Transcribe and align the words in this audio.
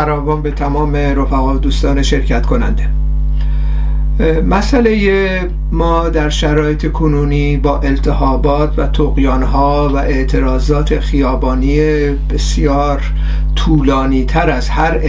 فراوان 0.00 0.42
به 0.42 0.50
تمام 0.50 0.96
رفقا 0.96 1.54
و 1.54 1.58
دوستان 1.58 2.02
شرکت 2.02 2.46
کننده. 2.46 2.88
مسئله 4.46 5.50
ما 5.72 6.08
در 6.08 6.28
شرایط 6.28 6.92
کنونی 6.92 7.56
با 7.56 7.80
التهابات 7.80 8.78
و 8.78 8.86
تقیانها 8.86 9.90
و 9.94 9.96
اعتراضات 9.96 11.00
خیابانی 11.00 11.78
بسیار 12.30 13.02
طولانی 13.54 14.24
تر 14.24 14.50
از 14.50 14.68
هر 14.68 15.00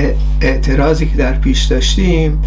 اعتراضی 0.42 1.06
که 1.06 1.18
در 1.18 1.34
پیش 1.34 1.64
داشتیم 1.64 2.42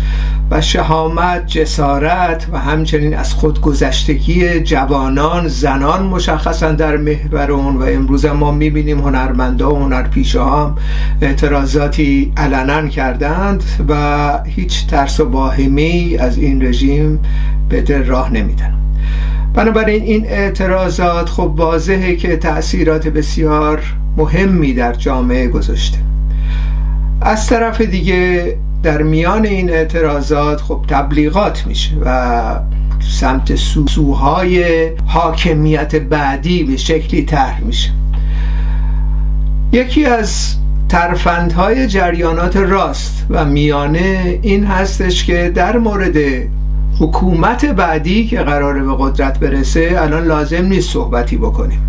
و 0.50 0.61
شهامت 0.61 1.46
جسارت 1.46 2.46
و 2.52 2.58
همچنین 2.58 3.14
از 3.14 3.34
خودگذشتگی 3.34 4.60
جوانان 4.60 5.48
زنان 5.48 6.06
مشخصا 6.06 6.72
در 6.72 6.96
محور 6.96 7.53
اون 7.53 7.76
و 7.76 7.82
امروز 7.82 8.26
ما 8.26 8.53
می‌بینیم 8.53 9.00
هنرمندا 9.00 9.75
و 9.75 9.78
هنرپیشه 9.78 10.44
هم 10.44 10.76
اعتراضاتی 11.22 12.32
علنا 12.36 12.89
کردند 12.89 13.64
و 13.89 14.40
هیچ 14.46 14.86
ترس 14.86 15.20
و 15.20 15.31
واهمی 15.31 16.17
از 16.17 16.39
این 16.39 16.54
رژیم 16.63 17.18
به 17.68 17.82
دل 17.82 18.04
راه 18.04 18.32
نمیدن. 18.32 18.75
بنابراین 19.54 20.03
این 20.03 20.26
اعتراضات 20.26 21.29
خب 21.29 21.53
واضحه 21.57 22.17
که 22.17 22.36
تأثیرات 22.36 23.08
بسیار 23.08 23.82
مهمی 24.17 24.72
در 24.72 24.93
جامعه 24.93 25.48
گذاشته. 25.48 25.98
از 27.21 27.46
طرف 27.46 27.81
دیگه 27.81 28.57
در 28.82 29.03
میان 29.03 29.46
این 29.46 29.71
اعتراضات 29.71 30.61
خب 30.61 30.85
تبلیغات 30.89 31.67
میشه 31.67 31.90
و 32.05 32.61
سمت 33.00 33.55
سوهای 33.89 34.89
حاکمیت 35.06 35.97
بعدی 35.97 36.64
به 36.64 36.77
شکلی 36.77 37.23
طرح 37.23 37.61
میشه. 37.61 37.91
یکی 39.73 40.05
از 40.05 40.55
ترفندهای 40.95 41.87
جریانات 41.87 42.56
راست 42.56 43.27
و 43.31 43.45
میانه 43.45 44.39
این 44.42 44.64
هستش 44.64 45.25
که 45.25 45.53
در 45.55 45.78
مورد 45.78 46.17
حکومت 47.00 47.64
بعدی 47.64 48.27
که 48.27 48.41
قراره 48.41 48.83
به 48.83 48.95
قدرت 48.98 49.39
برسه 49.39 49.97
الان 49.98 50.25
لازم 50.25 50.65
نیست 50.65 50.91
صحبتی 50.91 51.37
بکنیم. 51.37 51.81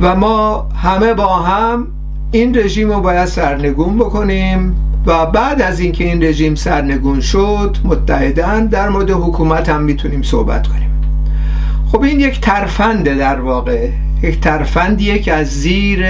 و 0.00 0.16
ما 0.16 0.68
همه 0.74 1.14
با 1.14 1.36
هم 1.36 1.86
این 2.32 2.58
رژیم 2.58 2.92
رو 2.92 3.00
باید 3.00 3.26
سرنگون 3.26 3.98
بکنیم 3.98 4.76
و 5.06 5.26
بعد 5.26 5.62
از 5.62 5.80
اینکه 5.80 6.04
این 6.04 6.22
رژیم 6.22 6.54
سرنگون 6.54 7.20
شد 7.20 7.76
متحدن 7.84 8.66
در 8.66 8.88
مورد 8.88 9.10
حکومت 9.10 9.68
هم 9.68 9.82
می‌تونیم 9.82 10.22
صحبت 10.22 10.66
کنیم. 10.66 10.90
خب 11.92 12.02
این 12.02 12.20
یک 12.20 12.40
ترفنده 12.40 13.14
در 13.14 13.40
واقع 13.40 13.88
یک 14.22 14.40
ترفندیه 14.40 15.18
که 15.18 15.32
از 15.34 15.46
زیر 15.46 16.06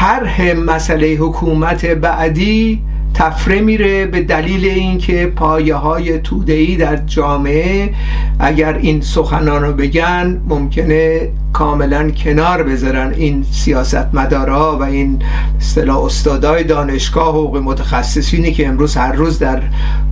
طرح 0.00 0.52
مسئله 0.52 1.16
حکومت 1.16 1.86
بعدی 1.86 2.82
تفره 3.14 3.60
میره 3.60 4.06
به 4.06 4.22
دلیل 4.22 4.64
اینکه 4.64 5.26
پایه 5.26 5.74
های 5.74 6.18
تودهی 6.18 6.76
در 6.76 6.96
جامعه 6.96 7.90
اگر 8.38 8.74
این 8.74 9.00
سخنان 9.00 9.62
رو 9.62 9.72
بگن 9.72 10.40
ممکنه 10.48 11.28
کاملا 11.52 12.10
کنار 12.10 12.62
بذارن 12.62 13.12
این 13.16 13.44
سیاست 13.50 14.14
مدارا 14.14 14.78
و 14.78 14.82
این 14.82 15.22
اصطلاح 15.60 16.04
استادای 16.04 16.64
دانشگاه 16.64 17.28
حقوق 17.28 17.56
متخصصینی 17.56 18.52
که 18.52 18.68
امروز 18.68 18.96
هر 18.96 19.12
روز 19.12 19.38
در 19.38 19.62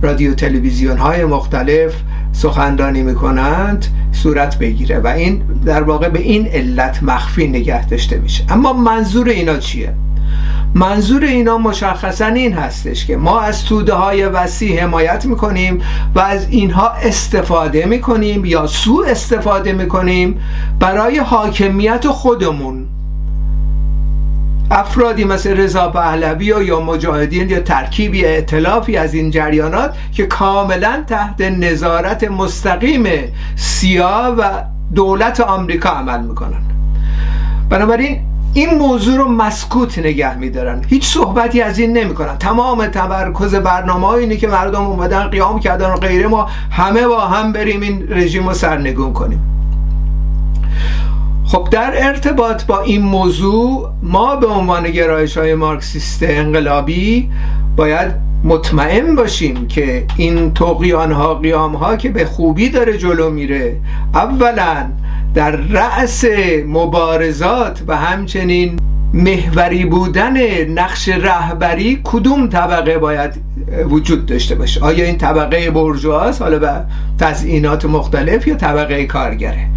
رادیو 0.01 0.33
تلویزیون 0.33 0.97
های 0.97 1.25
مختلف 1.25 1.93
سخنرانی 2.31 3.03
می‌کنند 3.03 3.85
صورت 4.11 4.59
بگیره 4.59 4.99
و 4.99 5.07
این 5.07 5.41
در 5.65 5.83
واقع 5.83 6.09
به 6.09 6.19
این 6.19 6.47
علت 6.47 7.03
مخفی 7.03 7.47
نگه 7.47 7.87
داشته 7.87 8.17
میشه. 8.17 8.43
اما 8.49 8.73
منظور 8.73 9.29
اینا 9.29 9.57
چیه؟ 9.57 9.93
منظور 10.75 11.23
اینا 11.23 11.57
مشخصا 11.57 12.25
این 12.25 12.53
هستش 12.53 13.05
که 13.05 13.17
ما 13.17 13.41
از 13.41 13.65
توده 13.65 13.93
های 13.93 14.25
وسیع 14.25 14.83
حمایت 14.83 15.25
می‌کنیم 15.25 15.81
و 16.15 16.19
از 16.19 16.49
اینها 16.49 16.89
استفاده 16.89 17.85
می‌کنیم 17.85 18.45
یا 18.45 18.67
سوء 18.67 19.07
استفاده 19.07 19.73
می‌کنیم 19.73 20.39
برای 20.79 21.17
حاکمیت 21.17 22.07
خودمون. 22.07 22.87
افرادی 24.71 25.23
مثل 25.23 25.57
رضا 25.57 25.89
پهلوی 25.89 26.45
یا 26.45 26.79
مجاهدین 26.79 27.49
یا 27.49 27.59
ترکیبی 27.59 28.25
اعتلافی 28.25 28.97
از 28.97 29.13
این 29.13 29.31
جریانات 29.31 29.95
که 30.11 30.25
کاملا 30.25 31.03
تحت 31.07 31.41
نظارت 31.41 32.23
مستقیم 32.23 33.05
سیا 33.55 34.35
و 34.37 34.63
دولت 34.95 35.39
آمریکا 35.39 35.89
عمل 35.89 36.21
می‌کنن. 36.21 36.61
بنابراین 37.69 38.21
این 38.53 38.77
موضوع 38.77 39.17
رو 39.17 39.27
مسکوت 39.27 39.99
نگه 39.99 40.37
میدارن. 40.37 40.81
هیچ 40.87 41.05
صحبتی 41.05 41.61
از 41.61 41.79
این 41.79 41.97
نمی‌کنن. 41.97 42.37
تمام 42.37 42.87
تمرکز 42.87 43.55
برنامه 43.55 44.07
اینه 44.07 44.37
که 44.37 44.47
مردم 44.47 44.81
اومدن 44.81 45.27
قیام 45.27 45.59
کردن 45.59 45.89
و 45.89 45.95
غیره 45.95 46.27
ما 46.27 46.49
همه 46.71 47.07
با 47.07 47.21
هم 47.21 47.53
بریم 47.53 47.81
این 47.81 48.05
رژیم 48.09 48.47
رو 48.47 48.53
سرنگون 48.53 49.13
کنیم. 49.13 49.39
خب 51.45 51.67
در 51.71 52.07
ارتباط 52.07 52.65
با 52.65 52.81
این 52.81 53.01
موضوع 53.01 53.89
ما 54.03 54.35
به 54.35 54.47
عنوان 54.47 54.91
گرایش 54.91 55.37
های 55.37 55.55
مارکسیست 55.55 56.23
انقلابی 56.23 57.29
باید 57.75 58.11
مطمئن 58.43 59.15
باشیم 59.15 59.67
که 59.67 60.05
این 60.17 60.53
توقیان 60.53 61.11
ها 61.11 61.35
قیام 61.35 61.75
ها 61.75 61.95
که 61.95 62.09
به 62.09 62.25
خوبی 62.25 62.69
داره 62.69 62.97
جلو 62.97 63.29
میره 63.29 63.77
اولا 64.13 64.89
در 65.33 65.51
رأس 65.51 66.25
مبارزات 66.67 67.83
و 67.87 67.97
همچنین 67.97 68.79
محوری 69.13 69.85
بودن 69.85 70.65
نقش 70.65 71.09
رهبری 71.09 72.01
کدوم 72.03 72.47
طبقه 72.47 72.97
باید 72.97 73.31
وجود 73.89 74.25
داشته 74.25 74.55
باشه؟ 74.55 74.81
آیا 74.81 75.05
این 75.05 75.17
طبقه 75.17 75.71
برجواست؟ 75.71 76.41
حالا 76.41 76.59
به 76.59 76.71
تزئینات 77.19 77.85
مختلف 77.85 78.47
یا 78.47 78.55
طبقه 78.55 79.05
کارگره؟ 79.05 79.67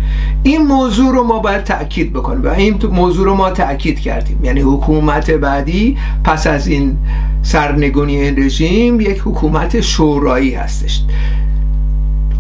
این 0.43 0.63
موضوع 0.63 1.13
رو 1.15 1.25
ما 1.25 1.39
باید 1.39 1.65
تأکید 1.65 2.13
بکنیم 2.13 2.45
و 2.45 2.49
این 2.49 2.81
موضوع 2.91 3.25
رو 3.25 3.35
ما 3.35 3.51
تأکید 3.51 4.01
کردیم. 4.01 4.45
یعنی 4.45 4.61
حکومت 4.61 5.31
بعدی 5.31 5.99
پس 6.25 6.47
از 6.47 6.67
این 6.67 6.97
سرنگونی 7.43 8.17
این 8.17 8.45
رژیم 8.45 9.01
یک 9.01 9.23
حکومت 9.25 9.81
شورایی 9.81 10.55
هستش. 10.55 11.03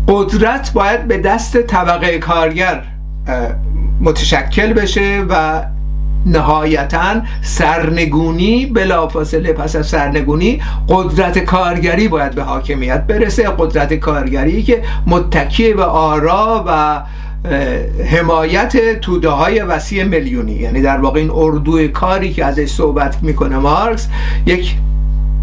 قدرت 0.09 0.72
باید 0.72 1.09
به 1.09 1.19
دست 1.19 1.62
طبقه 1.62 2.19
کارگر 2.19 2.83
متشکل 4.00 4.72
بشه 4.72 5.25
و 5.28 5.62
نهایتا 6.26 7.14
سرنگونی 7.42 8.66
بلافاصله 8.66 9.53
پس 9.53 9.76
از 9.76 9.87
سرنگونی 9.87 10.62
قدرت 10.88 11.38
کارگری 11.38 12.09
باید 12.09 12.34
به 12.34 12.42
حاکمیت 12.42 13.06
برسه. 13.06 13.48
قدرت 13.59 13.94
کارگری 13.94 14.62
که 14.62 14.82
متکی 15.06 15.75
به 15.75 15.84
آرا 15.84 16.65
و 16.69 17.03
حمایت 18.04 19.00
توده 19.00 19.28
های 19.28 19.60
وسیع 19.60 20.04
میلیونی. 20.04 20.53
یعنی 20.53 20.82
در 20.82 21.00
واقع 21.00 21.20
این 21.20 21.31
اردوی 21.34 21.88
کاری 21.88 22.32
که 22.32 22.44
ازش 22.44 22.69
صحبت 22.69 23.22
می‌کنه 23.22 23.59
مارکس 23.59 24.09
یک 24.47 24.76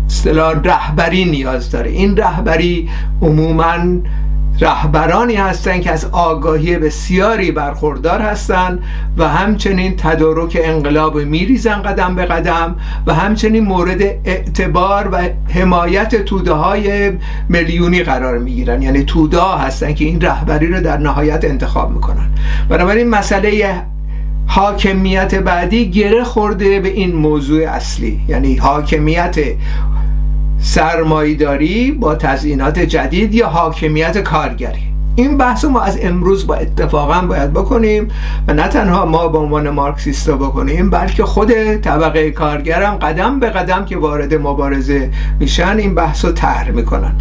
اصطلاح 0.07 0.61
رهبری 0.63 1.25
نیاز 1.25 1.72
داره. 1.72 1.89
این 1.89 2.17
رهبری 2.17 2.89
عموماً 3.22 3.77
رهبرانی 4.59 5.36
هستند 5.36 5.81
که 5.81 5.91
از 5.91 6.06
آگاهی 6.06 6.78
بسیاری 6.78 7.52
برخوردار 7.52 8.22
هستند 8.22 8.80
و 9.18 9.28
همچنین 9.28 9.96
تدارک 9.97 10.58
انقلاب 10.64 11.18
میریزن 11.18 11.81
قدم 11.81 12.16
به 12.16 12.25
قدم 12.25 12.75
و 13.08 13.14
همچنین 13.14 13.64
مورد 13.64 14.02
اعتبار 14.02 15.09
و 15.12 15.18
حمایت 15.53 16.16
توده 16.16 16.52
های 16.52 17.12
میلیونی 17.50 18.03
قرار 18.03 18.38
می‌گیرن. 18.38 18.81
یعنی 18.81 19.03
توده 19.03 19.41
هستن 19.41 19.94
که 19.94 20.05
این 20.05 20.22
رهبری 20.22 20.67
رو 20.67 20.82
در 20.82 20.97
نهایت 20.97 21.46
انتخاب 21.46 21.91
می‌کنن. 21.91 22.29
بنابراین 22.70 23.09
مسئله 23.09 23.82
حاکمیت 24.47 25.35
بعدی 25.35 25.91
گره 25.91 26.23
خورده 26.23 26.79
به 26.79 26.90
این 26.90 27.16
موضوع 27.16 27.70
اصلی. 27.70 28.20
یعنی 28.28 28.56
حاکمیت 28.56 29.35
سرمایداری 30.63 31.91
با 31.91 32.15
تزیینات 32.15 32.79
جدید 32.79 33.35
یا 33.35 33.47
حاکمیت 33.47 34.17
کارگری. 34.17 34.81
این 35.15 35.37
بحث 35.37 35.65
ما 35.65 35.81
از 35.81 35.99
امروز 36.01 36.47
با 36.47 36.55
اتفاقا 36.55 37.21
باید 37.21 37.53
بکنیم 37.53 38.07
و 38.47 38.53
نه 38.53 38.67
تنها 38.67 39.05
ما 39.05 39.27
به 39.27 39.37
عنوان 39.37 39.69
مارکسیستا 39.69 40.35
بکنیم 40.35 40.89
بلکه 40.89 41.23
خود 41.23 41.75
طبقه 41.75 42.31
کارگرم 42.31 42.95
قدم 42.95 43.39
به 43.39 43.49
قدم 43.49 43.85
که 43.85 43.97
وارد 43.97 44.33
مبارزه 44.33 45.09
میشن 45.39 45.77
این 45.77 45.95
بحث 45.95 46.25
رو 46.25 46.31
طرح 46.31 46.71
می‌کنن. 46.71 47.13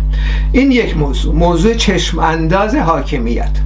این 0.53 0.73
یک 0.73 0.97
موضوع. 0.97 1.35
موضوع 1.35 1.75
چشم 1.75 2.19
انداز 2.19 2.75
حاکمیت. 2.75 3.59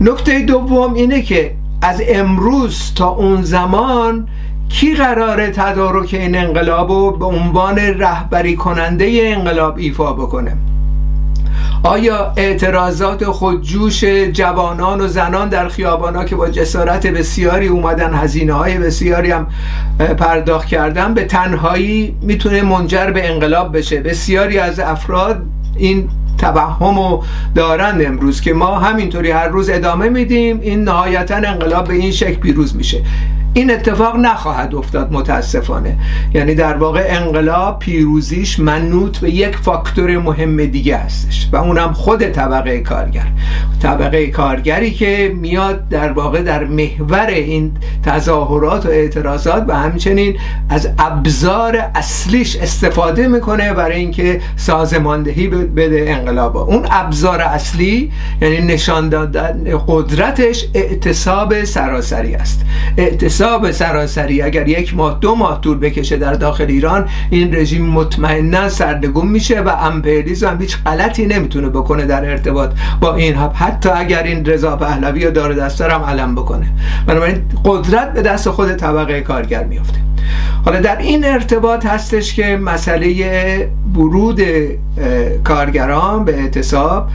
نکته 0.00 0.40
دوم 0.40 0.94
اینه 0.94 1.22
که 1.22 1.54
از 1.82 2.02
امروز 2.08 2.92
تا 2.94 3.08
اون 3.08 3.42
زمان 3.42 4.28
کی 4.68 4.94
قراره 4.94 5.50
تدارک 5.50 6.14
این 6.14 6.36
انقلاب 6.36 6.90
رو 6.90 7.10
به 7.10 7.24
عنوان 7.24 7.78
رهبری 7.78 8.56
کننده 8.56 9.20
انقلاب 9.22 9.78
ایفا 9.78 10.12
بکنه؟ 10.12 10.56
آیا 11.82 12.32
اعتراضات 12.36 13.24
خودجوش 13.24 14.04
جوانان 14.32 15.00
و 15.00 15.08
زنان 15.08 15.48
در 15.48 15.68
خیابانا 15.68 16.24
که 16.24 16.36
با 16.36 16.48
جسارت 16.48 17.06
بسیاری 17.06 17.66
اومدن 17.66 18.14
هزینه 18.14 18.52
های 18.52 18.78
بسیاری 18.78 19.30
هم 19.30 19.46
پرداخت 19.98 20.68
کردن 20.68 21.14
به 21.14 21.24
تنهایی 21.24 22.16
می‌تونه 22.22 22.62
منجر 22.62 23.10
به 23.10 23.30
انقلاب 23.30 23.76
بشه؟ 23.76 24.00
بسیاری 24.00 24.58
از 24.58 24.80
افراد 24.80 25.42
این 25.76 26.08
توهم 26.38 27.20
دارند 27.54 28.02
امروز 28.02 28.40
که 28.40 28.52
ما 28.52 28.78
همینطوری 28.78 29.30
هر 29.30 29.48
روز 29.48 29.70
ادامه 29.70 30.08
میدیم. 30.08 30.60
این 30.60 30.84
نهایتا 30.84 31.34
انقلاب 31.34 31.88
به 31.88 31.94
این 31.94 32.10
شکل 32.10 32.34
پیروز 32.34 32.76
میشه. 32.76 33.02
این 33.54 33.70
اتفاق 33.70 34.16
نخواهد 34.16 34.74
افتاد 34.74 35.12
متاسفانه. 35.12 35.96
یعنی 36.34 36.54
در 36.54 36.76
واقع 36.76 37.06
انقلاب 37.08 37.78
پیروزیش 37.78 38.60
منوط 38.60 39.18
به 39.18 39.30
یک 39.30 39.56
فاکتور 39.56 40.18
مهم 40.18 40.64
دیگه 40.64 40.96
هستش 40.96 41.48
و 41.52 41.56
اونم 41.56 41.92
خود 41.92 42.30
طبقه 42.30 42.80
کارگر. 42.80 43.26
طبقه 43.82 44.26
کارگری 44.26 44.90
که 44.90 45.34
میاد 45.36 45.88
در 45.88 46.12
واقع 46.12 46.42
در 46.42 46.64
محور 46.64 47.26
این 47.26 47.72
تظاهرات 48.02 48.86
و 48.86 48.88
اعتراضات 48.88 49.64
و 49.68 49.76
همچنین 49.76 50.36
از 50.68 50.88
ابزار 50.98 51.90
اصلیش 51.94 52.56
استفاده 52.56 53.28
می‌کنه 53.28 53.72
برای 53.72 53.96
اینکه 53.96 54.40
سازماندهی 54.56 55.48
بده 55.48 56.04
انقلاب 56.08 56.56
اون 56.56 56.86
ابزار 56.90 57.40
اصلی 57.40 58.12
یعنی 58.40 58.60
نشان 58.60 59.08
دادن 59.08 59.64
قدرتش 59.86 60.66
اعتصاب 60.74 61.64
سراسری 61.64 62.34
است. 62.34 62.64
اعتصاب 62.96 63.43
به 63.44 63.72
سراسری 63.72 64.42
اگر 64.42 64.68
یک 64.68 64.96
ماه 64.96 65.18
دو 65.20 65.34
ماه 65.34 65.60
طول 65.60 65.78
بکشه 65.78 66.16
در 66.16 66.32
داخل 66.32 66.64
ایران 66.64 67.08
این 67.30 67.54
رژیم 67.54 67.86
مطمئنا 67.86 68.68
سردگون 68.68 69.28
میشه 69.28 69.60
و 69.60 69.68
امپریالیسم 69.68 70.48
هم 70.48 70.60
هیچ 70.60 70.76
غلطی 70.86 71.26
نمی‌تونه 71.26 71.68
بکنه 71.68 72.06
در 72.06 72.24
ارتباط 72.30 72.70
با 73.00 73.14
این 73.14 73.34
حتی 73.34 73.88
اگر 73.88 74.22
این 74.22 74.44
رضا 74.44 74.76
پهلوی 74.76 75.20
یا 75.20 75.30
دار 75.30 75.52
دستر 75.52 75.90
هم 75.90 76.02
علم 76.02 76.34
بکنه. 76.34 76.66
بنابراین 77.06 77.42
قدرت 77.64 78.12
به 78.12 78.22
دست 78.22 78.50
خود 78.50 78.74
طبقه 78.74 79.20
کارگر 79.20 79.64
میافته. 79.64 79.98
حالا 80.64 80.80
در 80.80 80.98
این 80.98 81.24
ارتباط 81.24 81.86
هستش 81.86 82.34
که 82.34 82.56
مسئله 82.56 83.68
ورود 83.96 84.40
کارگران 85.44 86.24
به 86.24 86.34
اعتصاب 86.40 87.08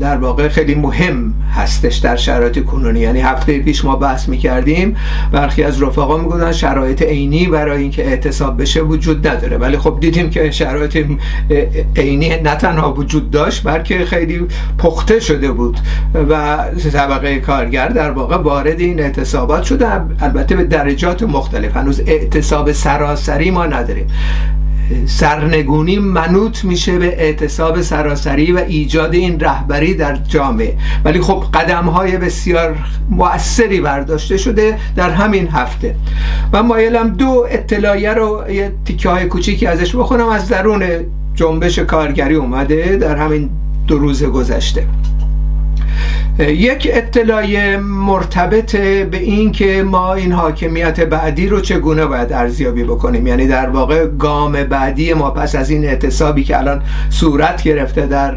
در 0.00 0.16
واقع 0.16 0.48
خیلی 0.48 0.74
مهم 0.74 1.34
هستش 1.54 1.96
در 1.96 2.16
شرایط 2.16 2.64
کنونی. 2.64 3.00
یعنی 3.00 3.20
هفته 3.20 3.58
پیش 3.58 3.84
ما 3.84 3.96
بحث 3.96 4.28
می‌کردیم 4.28 4.96
برخی 5.32 5.62
از 5.62 5.82
رفقا 5.82 6.16
می‌گفتن 6.16 6.52
شرایط 6.52 7.02
عینی 7.02 7.46
برای 7.46 7.82
اینکه 7.82 8.06
اعتصاب 8.06 8.62
بشه 8.62 8.80
وجود 8.80 9.28
نداره. 9.28 9.56
ولی 9.56 9.78
خب 9.78 9.98
دیدیم 10.00 10.30
که 10.30 10.50
شرایط 10.50 11.06
عینی 11.96 12.28
نه 12.28 12.54
تنها 12.54 12.92
وجود 12.92 13.30
داشت 13.30 13.62
بلکه 13.64 14.04
خیلی 14.04 14.46
پخته 14.78 15.20
شده 15.20 15.52
بود. 15.52 15.78
و 16.30 16.58
طبقه 16.92 17.38
کارگر 17.38 17.88
در 17.88 18.10
واقع 18.10 18.36
وارد 18.36 18.80
این 18.80 19.00
اعتصابات 19.00 19.62
شده. 19.62 19.86
البته 20.20 20.56
به 20.56 20.64
درجات 20.64 21.22
مختلف. 21.22 21.76
هنوز 21.76 22.00
اعتصاب 22.06 22.72
سراسری 22.72 23.50
ما 23.50 23.66
نداریم. 23.66 24.06
سرنگونی 25.06 25.98
منوط 25.98 26.64
میشه 26.64 26.98
به 26.98 27.06
اعتصاب 27.06 27.80
سراسری 27.80 28.52
و 28.52 28.58
ایجاد 28.58 29.14
این 29.14 29.40
رهبری 29.40 29.94
در 29.94 30.16
جامعه. 30.16 30.76
ولی 31.04 31.20
خب 31.20 31.44
قدم 31.54 31.84
های 31.84 32.16
بسیار 32.16 32.76
مؤثری 33.10 33.80
برداشته 33.80 34.36
شده 34.36 34.78
در 34.96 35.10
همین 35.10 35.48
هفته. 35.48 35.94
و 36.52 36.62
مایلم 36.62 37.08
دو 37.08 37.46
اطلاعیه 37.50 38.14
رو 38.14 38.44
یه 38.50 38.72
تیکه 38.84 39.08
های 39.08 39.26
کوچیکی 39.26 39.66
ازش 39.66 39.96
بخونم. 39.96 40.28
از 40.28 40.48
درون 40.48 40.84
جنبش 41.34 41.78
کارگری 41.78 42.34
اومده 42.34 42.96
در 42.96 43.16
همین 43.16 43.50
دو 43.86 43.98
روز 43.98 44.24
گذشته. 44.24 44.86
یک 46.38 46.88
اطلاعیه 46.92 47.76
مرتبط 47.76 48.76
به 48.76 49.18
این 49.18 49.52
که 49.52 49.82
ما 49.82 50.14
این 50.14 50.32
حاکمیت 50.32 51.00
بعدی 51.00 51.48
رو 51.48 51.60
چگونه 51.60 52.06
باید 52.06 52.32
ارزیابی 52.32 52.84
بکنیم؟ 52.84 53.26
یعنی 53.26 53.46
در 53.46 53.70
واقع 53.70 54.06
گام 54.06 54.52
بعدی 54.52 55.14
ما 55.14 55.30
پس 55.30 55.54
از 55.54 55.70
این 55.70 55.84
اعتصابی 55.84 56.44
که 56.44 56.58
الان 56.58 56.82
صورت 57.10 57.62
گرفته 57.62 58.06
در 58.06 58.34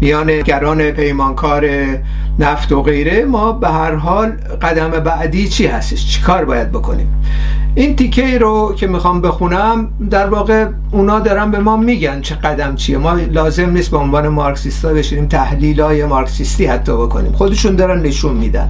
میان 0.00 0.40
گران 0.40 0.90
پیمانکار 0.90 1.64
نفت 2.38 2.72
و 2.72 2.82
غیره 2.82 3.24
ما 3.24 3.52
به 3.52 3.68
هر 3.68 3.94
حال 3.94 4.32
قدم 4.62 4.90
بعدی 4.90 5.48
چی 5.48 5.66
هستش؟ 5.66 6.06
چی 6.06 6.22
کار 6.22 6.44
باید 6.44 6.70
بکنیم؟ 6.70 7.14
این 7.74 7.96
تیکه 7.96 8.38
رو 8.38 8.74
که 8.76 8.86
می‌خوام 8.86 9.20
بخونم 9.20 9.88
در 10.10 10.26
واقع 10.26 10.66
اونا 10.90 11.20
دارن 11.20 11.50
به 11.50 11.58
ما 11.58 11.76
میگن 11.76 12.20
چه 12.20 12.34
قدم 12.34 12.74
چیه. 12.74 12.98
ما 12.98 13.12
لازم 13.12 13.70
نیست 13.70 13.90
به 13.90 13.96
عنوان 13.96 14.28
مارکسیستا 14.28 14.94
بشینیم 14.94 15.26
تحلیل 15.26 15.80
های 15.80 16.04
مارکسیستی 16.04 16.66
حتی 16.66 16.92
بکنیم. 17.06 17.32
خودشون 17.32 17.76
دارن 17.76 18.02
نشون 18.02 18.36
میدن. 18.36 18.68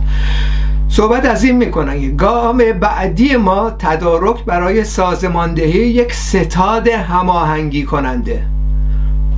صحبت 0.88 1.24
از 1.24 1.44
این 1.44 1.56
می‌کنن 1.56 2.16
گام 2.16 2.58
بعدی 2.80 3.36
ما 3.36 3.70
تدارک 3.70 4.44
برای 4.44 4.84
سازماندهی 4.84 5.88
یک 5.88 6.12
ستاد 6.12 6.88
هماهنگی 6.88 7.84
کننده. 7.84 8.42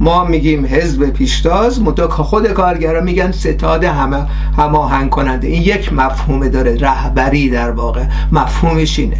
ما 0.00 0.24
میگیم 0.24 0.66
حزب 0.66 1.10
پیشتاز 1.10 1.82
متا 1.82 2.08
خود 2.08 2.48
کارگرا 2.48 3.00
میگن 3.00 3.32
ستاد 3.32 3.84
همه 3.84 4.26
هماهنگ 4.58 5.10
کننده. 5.10 5.48
این 5.48 5.62
یک 5.62 5.92
مفهوم 5.92 6.48
داره 6.48 6.76
رهبری 6.76 7.50
در 7.50 7.70
واقع. 7.70 8.04
مفهومش 8.32 8.98
اینه. 8.98 9.16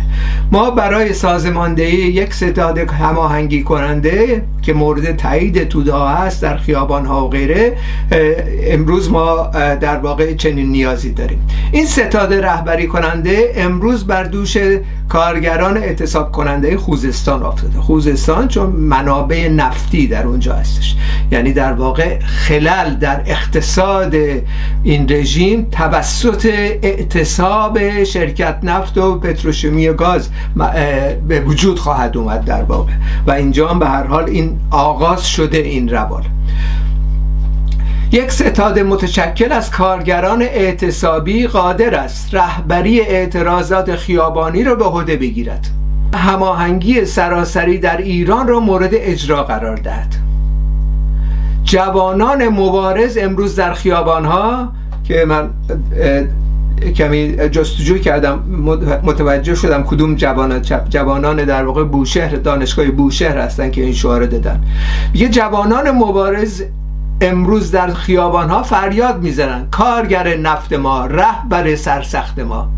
ما 0.53 0.71
برای 0.71 1.13
سازماندهی 1.13 1.97
یک 1.97 2.35
ستاد 2.35 2.79
هماهنگی 2.79 3.63
کننده 3.63 4.43
که 4.63 4.73
مورد 4.73 5.17
تایید 5.17 5.69
توده 5.69 5.95
هست 5.95 6.43
در 6.43 6.57
خیابان 6.57 7.07
ها 7.07 7.27
و 7.27 7.31
غیره 7.31 7.77
امروز 8.67 9.11
ما 9.11 9.51
در 9.81 9.97
واقع 9.97 10.35
چنین 10.35 10.71
نیازی 10.71 11.13
داریم. 11.13 11.39
این 11.73 11.87
ستاد 11.87 12.35
رهبری 12.35 12.87
کننده 12.87 13.53
امروز 13.57 14.07
بر 14.07 14.25
دوش 14.25 14.57
کارگران 15.11 15.77
اعتصاب 15.77 16.33
کننده 16.33 16.77
خوزستان 16.77 17.43
افتاده. 17.43 17.81
خوزستان 17.81 18.49
چون 18.49 18.67
منابع 18.67 19.49
نفتی 19.49 20.07
در 20.07 20.27
اونجا 20.27 20.55
هستش. 20.55 20.97
یعنی 21.33 21.53
در 21.53 21.73
واقع 21.73 22.21
خلل 22.21 22.95
در 22.95 23.23
اقتصاد 23.27 24.15
این 24.83 25.09
رژیم 25.09 25.67
توسط 25.73 26.47
اعتصاب 26.83 28.05
شرکت 28.05 28.59
نفت 28.63 28.99
و 28.99 29.19
پتروشیمی 29.19 29.93
گاز 29.93 30.29
به 31.29 31.41
وجود 31.41 31.79
خواهد 31.79 32.17
اومد 32.17 32.45
در 32.45 32.63
واقع. 32.63 32.93
و 33.27 33.33
اینجا 33.33 33.69
هم 33.69 33.79
به 33.79 33.89
هر 33.89 34.07
حال 34.07 34.25
این 34.25 34.59
آغاز 34.71 35.29
شده 35.29 35.59
این 35.59 35.89
روال. 35.89 36.23
یک 38.13 38.33
ستاد 38.33 38.79
متشکل 38.79 39.53
از 39.53 39.71
کارگران 39.71 40.43
اعتصابی 40.43 41.47
قادر 41.47 41.95
است 41.95 42.35
رهبری 42.35 43.01
اعتراضات 43.01 43.97
خیابانی 43.97 44.65
را 44.65 44.75
به 44.75 44.85
عهده 44.85 45.17
بگیرد. 45.17 45.67
هماهنگی 46.15 47.05
سراسری 47.05 47.79
در 47.79 47.97
ایران 47.97 48.49
را 48.49 48.61
مورد 48.61 48.91
اجرا 48.93 49.43
قرار 49.43 49.77
دهد. 49.77 50.15
جوانان 51.65 52.49
مبارز 52.49 53.19
امروز 53.21 53.57
در 53.57 53.73
خیابانها 53.75 54.73
که 55.05 55.25
من 55.25 55.51
کمی 56.97 57.33
جستجو 57.37 57.99
کردم 57.99 58.39
متوجه 59.03 59.55
شدم 59.55 59.83
کدوم 59.83 60.15
جوانان 60.15 60.63
جوانان 60.89 61.45
در 61.45 61.65
واقع 61.65 61.85
بوشهر 61.85 62.37
دانشگاه 62.37 62.87
بوشهر 62.87 63.39
هستن 63.39 63.71
که 63.71 63.83
این 63.83 63.93
شعار 63.93 64.27
دادن. 64.27 64.61
یه 65.15 65.29
جوانان 65.29 65.91
مبارز 65.91 66.63
امروز 67.21 67.71
در 67.71 67.95
خیابان 67.95 68.51
ها 68.51 68.63
فریاد 68.63 69.23
می‌زنن. 69.23 69.69
کارگر 69.71 70.37
نفت 70.37 70.73
ما 70.73 71.07
رهبر 71.07 71.77
سرسخت 71.77 72.39
ما. 72.39 72.69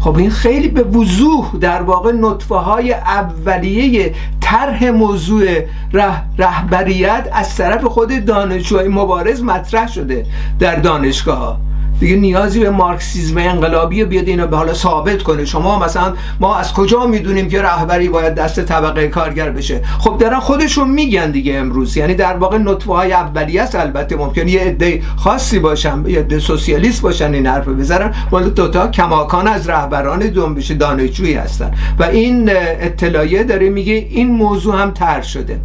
خب 0.00 0.16
این 0.16 0.30
خیلی 0.30 0.68
به 0.68 0.82
وضوح 0.82 1.56
در 1.60 1.82
واقع 1.82 2.12
نطفه 2.12 2.54
های 2.54 2.92
اولیه 2.92 4.14
طرح 4.40 4.84
موضوع 4.84 5.44
ره، 5.92 6.22
رهبریت 6.38 7.28
از 7.32 7.56
طرف 7.56 7.84
خود 7.84 8.24
دانشجوهای 8.24 8.88
مبارز 8.88 9.42
مطرح 9.42 9.88
شده 9.88 10.26
در 10.58 10.76
دانشگاه 10.76 11.38
ها 11.38 11.58
دیگه 12.02 12.16
نیازی 12.16 12.60
به 12.60 12.70
مارکسیزم 12.70 13.38
انقلابی 13.38 14.04
بیاد 14.04 14.28
اینو 14.28 14.46
به 14.46 14.56
حالا 14.56 14.74
ثابت 14.74 15.22
کنه. 15.22 15.44
شما 15.44 15.78
مثلا 15.78 16.14
ما 16.40 16.56
از 16.56 16.72
کجا 16.72 17.06
می‌دونیم 17.06 17.48
که 17.48 17.62
رهبری 17.62 18.08
باید 18.08 18.34
دست 18.34 18.60
طبقه 18.60 19.08
کارگر 19.08 19.50
بشه؟ 19.50 19.80
خب 19.98 20.18
دارن 20.18 20.40
خودشون 20.40 20.90
میگن 20.90 21.30
دیگه 21.30 21.54
امروز. 21.54 21.96
یعنی 21.96 22.14
در 22.14 22.36
واقع 22.36 22.58
نطفه 22.58 22.92
های 22.92 23.12
اولیه 23.12 23.62
است 23.62 23.74
البته 23.74 24.16
ممکن 24.16 24.48
یه 24.48 24.60
عده 24.60 25.02
خاصی 25.16 25.58
باشن 25.58 26.04
یه 26.06 26.18
عده 26.18 26.38
سوسیالیست 26.38 27.02
باشن 27.02 27.34
این 27.34 27.46
حرف 27.46 27.68
بزنن 27.68 28.14
ولی 28.32 28.50
دوتا 28.50 28.88
کماکان 28.88 29.48
از 29.48 29.68
رهبران 29.68 30.32
جنبش 30.32 30.70
دانشجویی 30.70 31.34
هستن. 31.34 31.74
و 31.98 32.04
این 32.04 32.50
اطلاعیه 32.52 33.44
داره 33.44 33.70
میگه 33.70 33.92
این 33.92 34.30
موضوع 34.30 34.82
هم 34.82 34.90
تر 34.90 35.22
شده. 35.22 35.60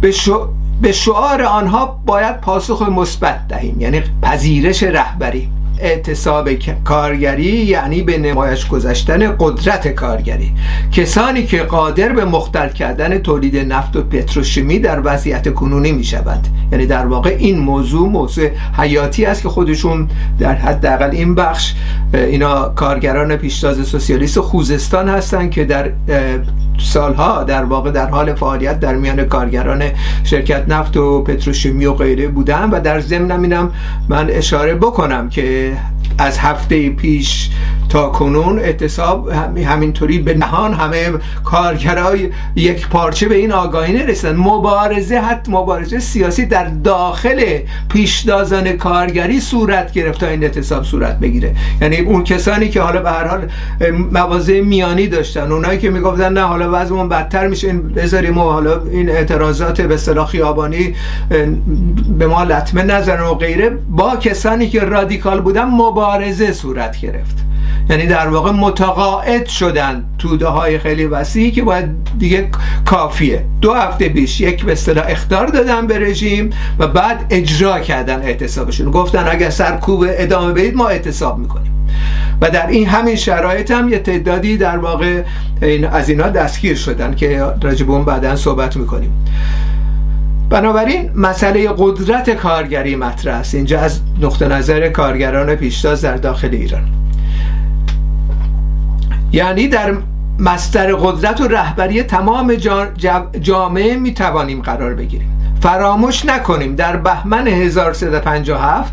به 0.00 0.12
به 0.82 0.92
شعار 0.92 1.42
آنها 1.42 2.00
باید 2.06 2.40
پاسخ 2.40 2.82
مثبت 2.82 3.48
دهیم. 3.48 3.80
یعنی 3.80 4.02
پذیرش 4.22 4.82
رهبری. 4.82 5.48
اعتصاب 5.78 6.48
کارگری 6.84 7.42
یعنی 7.44 8.02
به 8.02 8.18
نمایش 8.18 8.68
گذاشتن 8.68 9.36
قدرت 9.38 9.88
کارگری. 9.88 10.52
کسانی 10.92 11.46
که 11.46 11.62
قادر 11.62 12.12
به 12.12 12.24
مختل 12.24 12.68
کردن 12.68 13.18
تولید 13.18 13.72
نفت 13.72 13.96
و 13.96 14.02
پتروشیمی 14.02 14.78
در 14.78 15.00
وضعیت 15.04 15.54
کنونی 15.54 15.92
می 15.92 16.04
شود 16.04 16.46
یعنی 16.72 16.86
در 16.86 17.06
واقع 17.06 17.36
این 17.38 17.58
موضوع 17.58 18.08
موضوع 18.08 18.48
حیاتی 18.76 19.24
است 19.24 19.42
که 19.42 19.48
خودشون 19.48 20.08
در 20.38 20.54
حداقل 20.54 21.10
این 21.10 21.34
بخش 21.34 21.74
اینا 22.14 22.68
کارگران 22.68 23.36
پیشتاز 23.36 23.86
سوسیالیست 23.86 24.40
خوزستان 24.40 25.08
هستند 25.08 25.50
که 25.50 25.64
در 25.64 25.90
سالها 26.78 27.44
در 27.44 27.64
واقع 27.64 27.90
در 27.90 28.10
حال 28.10 28.34
فعالیت 28.34 28.80
در 28.80 28.94
میان 28.94 29.24
کارگران 29.24 29.82
شرکت 30.24 30.68
نفت 30.68 30.96
و 30.96 31.22
پتروشیمی 31.22 31.86
و 31.86 31.92
غیره 31.92 32.28
بودن 32.28 32.70
و 32.70 32.80
در 32.80 33.00
ضمنم 33.00 33.42
اینم 33.42 33.72
من 34.08 34.30
اشاره 34.30 34.74
بکنم 34.74 35.28
که 35.28 35.72
از 36.18 36.38
هفته 36.38 36.90
پیش 36.90 37.50
تا 37.88 38.08
کنون 38.08 38.58
اعتصاب 38.58 39.28
همینطوری 39.58 40.18
به 40.18 40.34
نهان 40.34 40.74
همه 40.74 41.12
کارگرای 41.44 42.30
یک 42.56 42.88
پارچه 42.88 43.28
به 43.28 43.34
این 43.34 43.52
آگاهی 43.52 43.92
نرسیدن. 43.92 44.36
مبارزه 44.36 45.18
حتی 45.18 45.52
مبارزه 45.52 45.98
سیاسی 45.98 46.46
در 46.46 46.64
داخل 46.64 47.58
پیشدازان 47.88 48.72
کارگری 48.72 49.40
صورت 49.40 49.92
گرفت 49.92 50.20
تا 50.20 50.26
این 50.26 50.42
اعتصاب 50.42 50.84
صورت 50.84 51.18
بگیره. 51.18 51.54
یعنی 51.80 51.96
اون 51.96 52.24
کسانی 52.24 52.68
که 52.68 52.80
حالا 52.82 53.02
به 53.02 53.10
هر 53.10 53.28
حال 53.28 53.48
مواضع 54.12 54.60
میانی 54.60 55.06
داشتن 55.06 55.52
اونایی 55.52 55.78
که 55.78 55.90
می‌گفتن 55.90 56.32
نه 56.32 56.40
حالا 56.40 56.61
وضعمون 56.68 57.08
بدتر 57.08 57.46
میشه. 57.46 57.66
این 57.66 57.88
بذاریم 57.88 58.38
و 58.38 58.42
حالا 58.42 58.82
این 58.82 59.10
اعتراضات 59.10 59.80
به 59.80 59.94
اصطلاح 59.94 60.26
خیابانی 60.26 60.94
به 62.18 62.26
ما 62.26 62.44
لطمه 62.44 62.82
نزنن 62.82 63.22
و 63.22 63.34
غیره. 63.34 63.70
با 63.70 64.16
کسانی 64.16 64.68
که 64.68 64.80
رادیکال 64.80 65.40
بودن 65.40 65.64
مبارزه 65.64 66.52
صورت 66.52 67.00
گرفت. 67.00 67.51
یعنی 67.90 68.06
در 68.06 68.28
واقع 68.28 68.50
متقاعد 68.50 69.46
شدن 69.46 70.04
توده 70.18 70.46
های 70.46 70.78
خیلی 70.78 71.04
وسیعی 71.04 71.50
که 71.50 71.62
باید 71.62 71.84
دیگه 72.18 72.48
کافیه. 72.84 73.44
دو 73.60 73.74
هفته 73.74 74.08
پیش 74.08 74.40
یک 74.40 74.64
به 74.64 74.72
اصطلاح 74.72 75.04
اختار 75.08 75.46
دادن 75.46 75.86
به 75.86 75.98
رژیم 75.98 76.50
و 76.78 76.86
بعد 76.86 77.26
اجرا 77.30 77.80
کردن 77.80 78.22
اعتصابشون. 78.22 78.90
گفتن 78.90 79.28
اگر 79.28 79.50
سرکوب 79.50 80.04
ادامه 80.08 80.52
بدید 80.52 80.76
ما 80.76 80.88
اعتصاب 80.88 81.38
می‌کنیم. 81.38 81.72
و 82.40 82.50
در 82.50 82.66
این 82.66 82.86
همین 82.86 83.16
شرایط 83.16 83.70
هم 83.70 83.88
یه 83.88 83.98
تعدادی 83.98 84.56
در 84.56 84.78
واقع 84.78 85.22
این 85.62 85.84
از 85.84 86.08
اینا 86.08 86.28
دستگیر 86.28 86.76
شدن 86.76 87.14
که 87.14 87.44
راجب 87.62 87.90
اون 87.90 88.04
بعدا 88.04 88.36
صحبت 88.36 88.76
می‌کنیم. 88.76 89.12
بنابراین 90.50 91.10
مسئله 91.14 91.68
قدرت 91.78 92.30
کارگری 92.30 92.96
مطرح 92.96 93.34
است. 93.34 93.54
اینجا 93.54 93.80
از 93.80 94.00
نقطه 94.20 94.48
نظر 94.48 94.88
کارگران 94.88 95.54
پیشتاز 95.54 96.02
در 96.02 96.16
داخل 96.16 96.48
ایران. 96.52 97.01
یعنی 99.32 99.68
در 99.68 99.94
مستر 100.38 100.94
قدرت 100.94 101.40
و 101.40 101.48
رهبری 101.48 102.02
تمام 102.02 102.54
جامعه 103.40 103.96
می 103.96 104.14
توانیم 104.14 104.62
قرار 104.62 104.94
بگیریم. 104.94 105.41
فراموش 105.62 106.24
نکنیم 106.24 106.74
در 106.74 106.96
بهمن 106.96 107.48
1357 107.48 108.92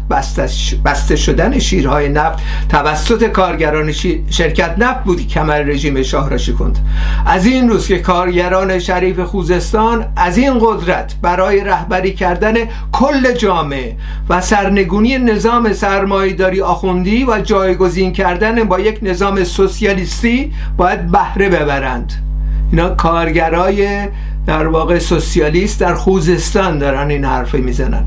بسته 0.85 1.15
شدن 1.15 1.59
شیرهای 1.59 2.09
نفت 2.09 2.39
توسط 2.69 3.23
کارگران 3.23 3.91
شرکت 4.29 4.75
نفت 4.77 5.03
بود 5.03 5.27
کمر 5.27 5.59
رژیم 5.59 6.03
شاه 6.03 6.29
را 6.29 6.37
شکند. 6.37 6.79
از 7.25 7.45
این 7.45 7.69
روز 7.69 7.87
که 7.87 7.99
کارگران 7.99 8.79
شریف 8.79 9.19
خوزستان 9.19 10.05
از 10.15 10.37
این 10.37 10.59
قدرت 10.61 11.15
برای 11.21 11.63
رهبری 11.63 12.13
کردن 12.13 12.53
کل 12.91 13.31
جامعه 13.31 13.95
و 14.29 14.41
سرنگونی 14.41 15.17
نظام 15.17 15.73
سرمایهداری 15.73 16.61
آخوندی 16.61 17.25
و 17.25 17.41
جایگزین 17.41 18.13
کردن 18.13 18.63
با 18.63 18.79
یک 18.79 18.99
نظام 19.01 19.43
سوسیالیستی 19.43 20.53
باید 20.77 21.11
بهره 21.11 21.49
ببرند. 21.49 22.28
اینا 22.71 22.89
کارگرای 22.89 24.07
در 24.45 24.67
واقع 24.67 24.99
سوسیالیست 24.99 25.79
در 25.79 25.93
خوزستان 25.93 26.77
دارن 26.77 27.09
این 27.09 27.25
حرف 27.25 27.55
می‌زنن. 27.55 28.03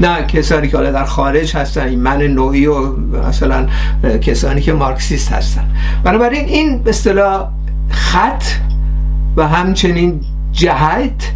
نه 0.00 0.22
کسانی 0.26 0.68
که 0.68 0.76
حالا 0.76 0.90
در 0.90 1.04
خارج 1.04 1.56
هستن 1.56 1.88
این 1.88 2.00
من 2.00 2.22
نوعی 2.22 2.66
و 2.66 2.96
مثلا 3.28 3.66
کسانی 4.20 4.60
که 4.60 4.72
مارکسیست 4.72 5.32
هستن. 5.32 5.64
بنابراین 6.04 6.44
این 6.44 6.82
به 6.82 6.90
اصطلاح 6.90 7.48
خط 7.88 8.44
و 9.36 9.48
همچنین 9.48 10.20
جهت 10.52 11.32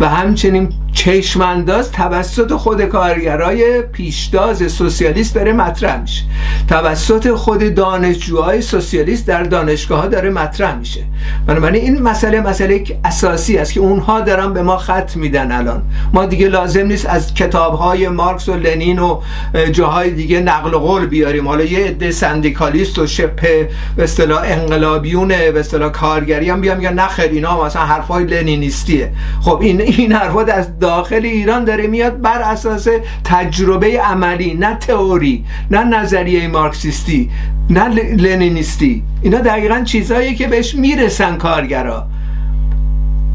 و 0.00 0.08
همچنین 0.08 0.72
چشمانداز 0.94 1.92
توسط 1.92 2.52
خود 2.52 2.82
کارگرای 2.82 3.82
پیشتاز 3.82 4.72
سوسیالیست 4.72 5.34
داره 5.34 5.52
مطرح 5.52 6.00
میشه. 6.00 6.22
توسط 6.68 7.30
خود 7.30 7.74
دانشجوهای 7.74 8.62
سوسیالیست 8.62 9.26
در 9.26 9.42
دانشگاه 9.42 10.00
ها 10.00 10.06
داره 10.06 10.30
مطرح 10.30 10.78
میشه. 10.78 11.04
بنابراین 11.46 11.82
این 11.82 12.02
مسئله 12.02 12.40
مسئله 12.40 12.84
اساسی 13.04 13.58
است 13.58 13.72
که 13.72 13.80
اونها 13.80 14.20
دارن 14.20 14.52
به 14.52 14.62
ما 14.62 14.76
خط 14.76 15.16
میدن 15.16 15.52
الان. 15.52 15.82
ما 16.12 16.26
دیگه 16.26 16.48
لازم 16.48 16.86
نیست 16.86 17.06
از 17.06 17.34
کتاب 17.34 17.74
های 17.74 18.08
مارکس 18.08 18.48
و 18.48 18.54
لنین 18.54 18.98
و 18.98 19.20
جاهای 19.72 20.10
دیگه 20.10 20.40
نقل 20.40 20.70
قول 20.70 21.06
بیاریم. 21.06 21.48
حالا 21.48 21.64
یه 21.64 21.86
عده 21.86 22.10
سندیکالیست 22.10 22.98
و 22.98 23.06
شبه 23.06 23.68
به 23.96 24.04
اصطلاح 24.04 24.42
انقلابیون 24.44 25.28
به 25.28 25.60
اصطلاح 25.60 25.90
کارگری 25.90 26.50
هم 26.50 26.60
بیان 26.60 26.76
میگن 26.76 26.94
نخیر 26.94 27.30
اینا 27.30 27.64
مثلا 27.64 27.82
حرفای 27.82 28.24
لنینیستیه. 28.24 29.12
خب 29.40 29.58
این 29.62 29.80
این 29.80 30.12
حرفا 30.12 30.40
از 30.40 30.78
داخل 30.84 31.24
ایران 31.24 31.64
داره 31.64 31.86
میاد 31.86 32.20
بر 32.20 32.42
اساس 32.42 32.88
تجربه 33.24 34.00
عملی 34.00 34.54
نه 34.54 34.74
تئوری 34.74 35.44
نه 35.70 35.84
نظریه 35.84 36.48
مارکسیستی 36.48 37.30
نه 37.70 37.88
لنینیستی. 38.16 39.02
اینا 39.22 39.38
دقیقا 39.38 39.80
چیزهایی 39.84 40.34
که 40.34 40.46
بهش 40.46 40.74
می‌رسن 40.74 41.36
کارگرا. 41.36 42.06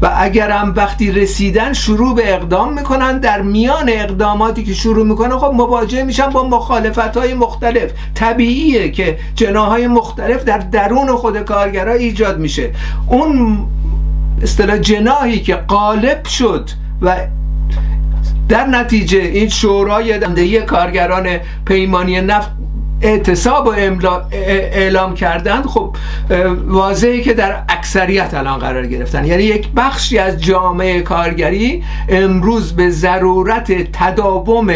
و 0.02 0.10
اگرم 0.16 0.72
وقتی 0.76 1.12
رسیدن 1.12 1.72
شروع 1.72 2.14
به 2.14 2.34
اقدام 2.34 2.72
می‌کنن 2.72 3.18
در 3.18 3.42
میان 3.42 3.88
اقداماتی 3.88 4.64
که 4.64 4.74
شروع 4.74 5.06
می‌کنن 5.06 5.38
خب 5.38 5.52
مواجه 5.54 6.02
میشن 6.02 6.26
با 6.26 6.48
مخالفت 6.48 7.16
های 7.16 7.34
مختلف. 7.34 7.90
طبیعیه 8.14 8.90
که 8.90 9.18
جناهای 9.34 9.86
مختلف 9.86 10.44
در 10.44 10.58
درون 10.58 11.08
خود 11.08 11.38
کارگرا 11.38 11.92
ایجاد 11.92 12.38
میشه. 12.38 12.70
اون 13.08 13.58
اصطلاح 14.42 14.78
جناهی 14.78 15.40
که 15.40 15.54
غالب 15.54 16.24
شد 16.24 16.70
و 17.02 17.16
در 18.48 18.66
نتیجه 18.66 19.18
این 19.18 19.48
شورای 19.48 20.18
دندهی 20.18 20.62
کارگران 20.62 21.28
پیمانی 21.64 22.20
نفت 22.20 22.50
اعتصاب 23.02 23.66
و 23.66 23.70
اعلام 24.32 25.14
کردند 25.14 25.66
خب 25.66 25.96
واضحه 26.66 27.20
که 27.20 27.34
در 27.34 27.62
اکثریت 27.68 28.34
الان 28.34 28.58
قرار 28.58 28.86
گرفتن. 28.86 29.24
یعنی 29.24 29.42
یک 29.42 29.68
بخشی 29.76 30.18
از 30.18 30.42
جامعه 30.42 31.00
کارگری 31.00 31.84
امروز 32.08 32.72
به 32.72 32.90
ضرورت 32.90 33.72
تداوم 33.92 34.74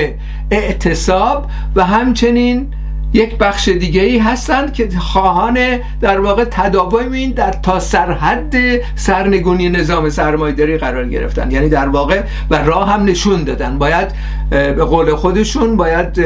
اعتصاب 0.50 1.50
و 1.74 1.84
همچنین 1.84 2.66
یک 3.14 3.38
بخش 3.38 3.68
دیگه 3.68 4.02
ای 4.02 4.18
هستند 4.18 4.72
که 4.72 4.88
خواهان 4.98 5.58
در 6.00 6.20
واقع 6.20 6.44
تداوم 6.44 7.12
این 7.12 7.30
در 7.30 7.52
تا 7.52 7.80
سرحد 7.80 8.54
سرنگونی 8.96 9.68
نظام 9.68 10.10
سرمایه‌داری 10.10 10.78
قرار 10.78 11.08
گرفتن. 11.08 11.50
یعنی 11.50 11.68
در 11.68 11.88
واقع 11.88 12.22
و 12.50 12.64
راه 12.64 12.92
هم 12.92 13.04
نشون 13.04 13.44
دادن. 13.44 13.78
باید 13.78 14.08
به 14.50 14.84
قول 14.84 15.14
خودشون 15.14 15.76
باید 15.76 16.20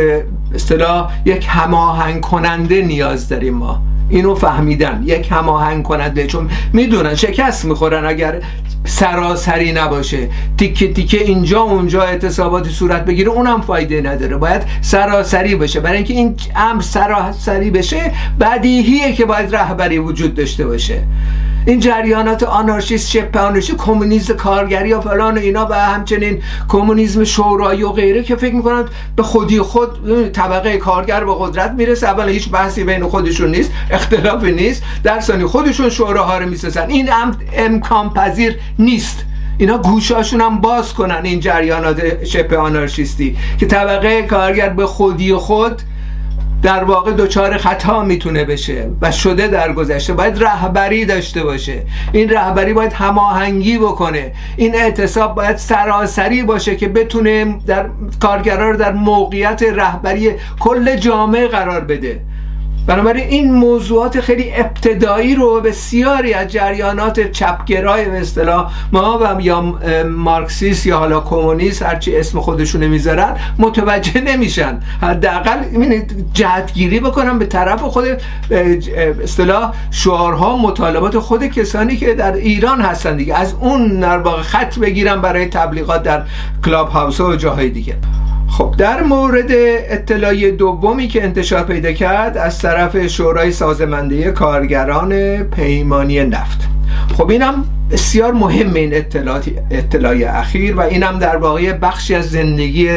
اصطلاح 0.54 1.12
یک 1.25 1.47
هماهنگ 1.49 2.21
کننده 2.21 2.83
نیاز 2.83 3.28
داریم 3.28 3.54
ما. 3.54 3.83
اینو 4.09 4.35
فهمیدن. 4.35 5.02
یک 5.07 5.33
هماهنگ 5.33 5.83
کننده. 5.83 6.26
چون 6.26 6.50
می‌دونن 6.73 7.14
شکست 7.14 7.64
می‌خورن. 7.64 8.07
اگر 8.07 8.40
سراسری 8.88 9.73
نباشه. 9.73 10.28
تیکه 10.59 10.92
تیکه 10.92 11.25
اینجا 11.25 11.61
اونجا 11.61 12.02
اعتصاباتی 12.02 12.71
صورت 12.71 13.04
بگیره 13.04 13.30
اونم 13.30 13.61
فایده 13.61 14.00
نداره. 14.00 14.37
باید 14.37 14.62
سراسری 14.80 15.57
بشه. 15.57 15.80
برای 15.80 15.97
اینکه 15.97 16.14
این 16.14 16.37
امر 16.57 16.83
سراسری 16.83 17.71
بشه 17.71 18.12
بدیهیه 18.40 19.12
که 19.12 19.25
باید 19.25 19.57
رهبری 19.57 19.99
وجود 19.99 20.35
داشته 20.35 20.66
باشه. 20.66 21.02
این 21.68 21.80
جریانات 21.80 22.42
آنارشیست 22.42 23.10
شبه 23.10 23.40
آنارشیست 23.40 23.78
کمونیسم 23.78 24.34
کارگری 24.34 24.92
و 24.92 25.00
فلان 25.00 25.38
و 25.38 25.40
اینا 25.40 25.66
و 25.70 25.72
همچنین 25.72 26.42
کمونیسم 26.68 27.25
شورایی 27.25 27.82
و 27.82 27.88
غیره 27.88 28.22
که 28.22 28.37
فکر 28.37 28.54
می‌کنن 28.54 28.84
به 29.16 29.22
خودی 29.22 29.60
خود 29.60 30.28
طبقه 30.32 30.78
کارگر 30.78 31.25
به 31.25 31.32
قدرت 31.38 31.70
می‌رسه. 31.70 32.08
اول 32.08 32.28
هیچ 32.28 32.50
بحثی 32.50 32.84
بین 32.84 33.08
خودشون 33.08 33.50
نیست 33.50 33.72
اختلافی 33.90 34.52
نیست. 34.52 34.82
در 35.02 35.20
ثانی 35.20 35.44
خودشون 35.44 35.90
شوراها 35.90 36.38
رو 36.38 36.48
می‌سازن. 36.48 36.88
این 36.88 37.10
امکان 37.56 38.10
پذیر 38.10 38.56
نیست. 38.78 39.25
اینا 39.58 39.78
گوشاشون 39.78 40.40
هم 40.40 40.60
باز 40.60 40.94
کنن 40.94 41.20
این 41.25 41.40
جریانات 41.40 42.25
شبه 42.25 42.58
آنارشیستی 42.58 43.37
که 43.60 43.66
طبقه 43.66 44.22
کارگر 44.22 44.68
به 44.68 44.87
خودی 44.87 45.34
خود 45.34 45.82
در 46.62 46.84
واقع 46.84 47.12
دچار 47.12 47.56
خطا 47.56 48.02
می‌تونه 48.04 48.44
بشه 48.44 48.90
و 49.00 49.10
شده 49.10 49.48
در 49.48 49.72
گذشته. 49.72 50.12
باید 50.12 50.42
رهبری 50.44 51.04
داشته 51.04 51.44
باشه. 51.44 51.82
این 52.12 52.28
رهبری 52.28 52.72
باید 52.72 52.92
هماهنگی 52.92 53.78
بکنه. 53.78 54.32
این 54.56 54.74
اعتصاب 54.74 55.34
باید 55.34 55.56
سراسری 55.56 56.42
باشه 56.42 56.76
که 56.76 56.88
بتونه 56.88 57.58
در 57.66 57.86
کارگرا 58.22 58.70
رو 58.70 58.76
در 58.76 58.92
موقعیت 58.92 59.62
رهبری 59.62 60.30
کل 60.60 60.96
جامعه 60.96 61.48
قرار 61.48 61.80
بده. 61.80 62.20
بنابراین 62.88 63.28
این 63.28 63.52
موضوعات 63.52 64.21
خیلی 64.21 64.52
ابتدایی 64.54 65.35
رو 65.35 65.61
بسیاری 65.61 66.35
از 66.35 66.49
جریانات 66.49 67.30
چپگرای 67.33 68.04
به 68.04 68.21
اصطلاح 68.21 68.73
ما 68.92 69.18
و 69.23 69.40
یا 69.40 69.61
مارکسیست 70.04 70.87
یا 70.87 70.99
حالا 70.99 71.21
کمونیست 71.21 71.83
هرچی 71.83 72.16
اسم 72.16 72.40
خودشون 72.40 72.87
می‌ذارن 72.87 73.37
متوجه 73.59 74.21
نمیشن. 74.21 74.80
حداقل 75.02 75.59
جهتگیری 76.33 77.00
بکنم 77.00 77.38
به 77.38 77.47
طرف 77.47 77.83
خود 77.83 78.04
اصطلاح 79.23 79.73
شعارها 79.90 80.57
مطالبات 80.57 81.18
خود 81.18 81.47
کسانی 81.47 81.97
که 81.97 82.14
در 82.14 82.33
ایران 82.33 82.80
هستن 82.80 83.16
دیگه. 83.16 83.35
از 83.35 83.54
اون 83.61 84.00
در 84.00 84.18
واقع 84.18 84.42
خط 84.42 84.78
بگیرم 84.78 85.21
برای 85.21 85.47
تبلیغات 85.47 86.02
در 86.02 86.23
کلاب 86.64 86.88
هاوس 86.88 87.21
و 87.21 87.37
جاهای 87.37 87.71
دیگه. 87.71 87.97
خب 88.48 88.74
در 88.78 89.02
مورد 89.02 89.50
اطلاعی 89.50 90.52
دومی 90.52 91.08
که 91.08 91.24
انتشار 91.24 91.62
پیدا 91.62 91.92
کرد 91.92 92.36
از 92.36 92.58
طرف 92.58 93.06
شورای 93.06 93.52
سازمانده 93.52 94.30
کارگران 94.30 95.42
پیمانی 95.42 96.24
نفت. 96.24 96.68
خب 97.16 97.30
اینم 97.30 97.64
بسیار 97.90 98.32
مهم 98.32 98.74
این 98.74 98.94
اطلاعات 98.94 99.50
اطلاعی 99.70 100.24
اخیر 100.24 100.76
و 100.76 100.80
اینم 100.80 101.18
در 101.18 101.36
واقع 101.36 101.72
بخشی 101.72 102.14
از 102.14 102.30
زندگی 102.30 102.88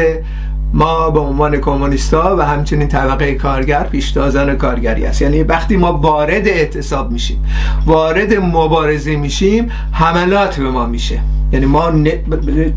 ما 0.73 1.09
به 1.09 1.19
عنوان 1.19 1.57
کمونیستا 1.57 2.35
و 2.37 2.41
همچنین 2.41 2.87
طبقه 2.87 3.35
کارگر 3.35 3.83
پیشتازان 3.83 4.55
کارگری 4.57 5.05
است. 5.05 5.21
یعنی 5.21 5.43
وقتی 5.43 5.77
ما 5.77 5.93
وارد 5.93 6.47
اعتصاب 6.47 7.11
میشیم 7.11 7.45
وارد 7.85 8.33
مبارزه 8.33 9.15
میشیم 9.15 9.71
حملات 9.91 10.59
به 10.59 10.69
ما 10.69 10.85
میشه. 10.85 11.19
یعنی 11.51 11.65
ما 11.65 11.91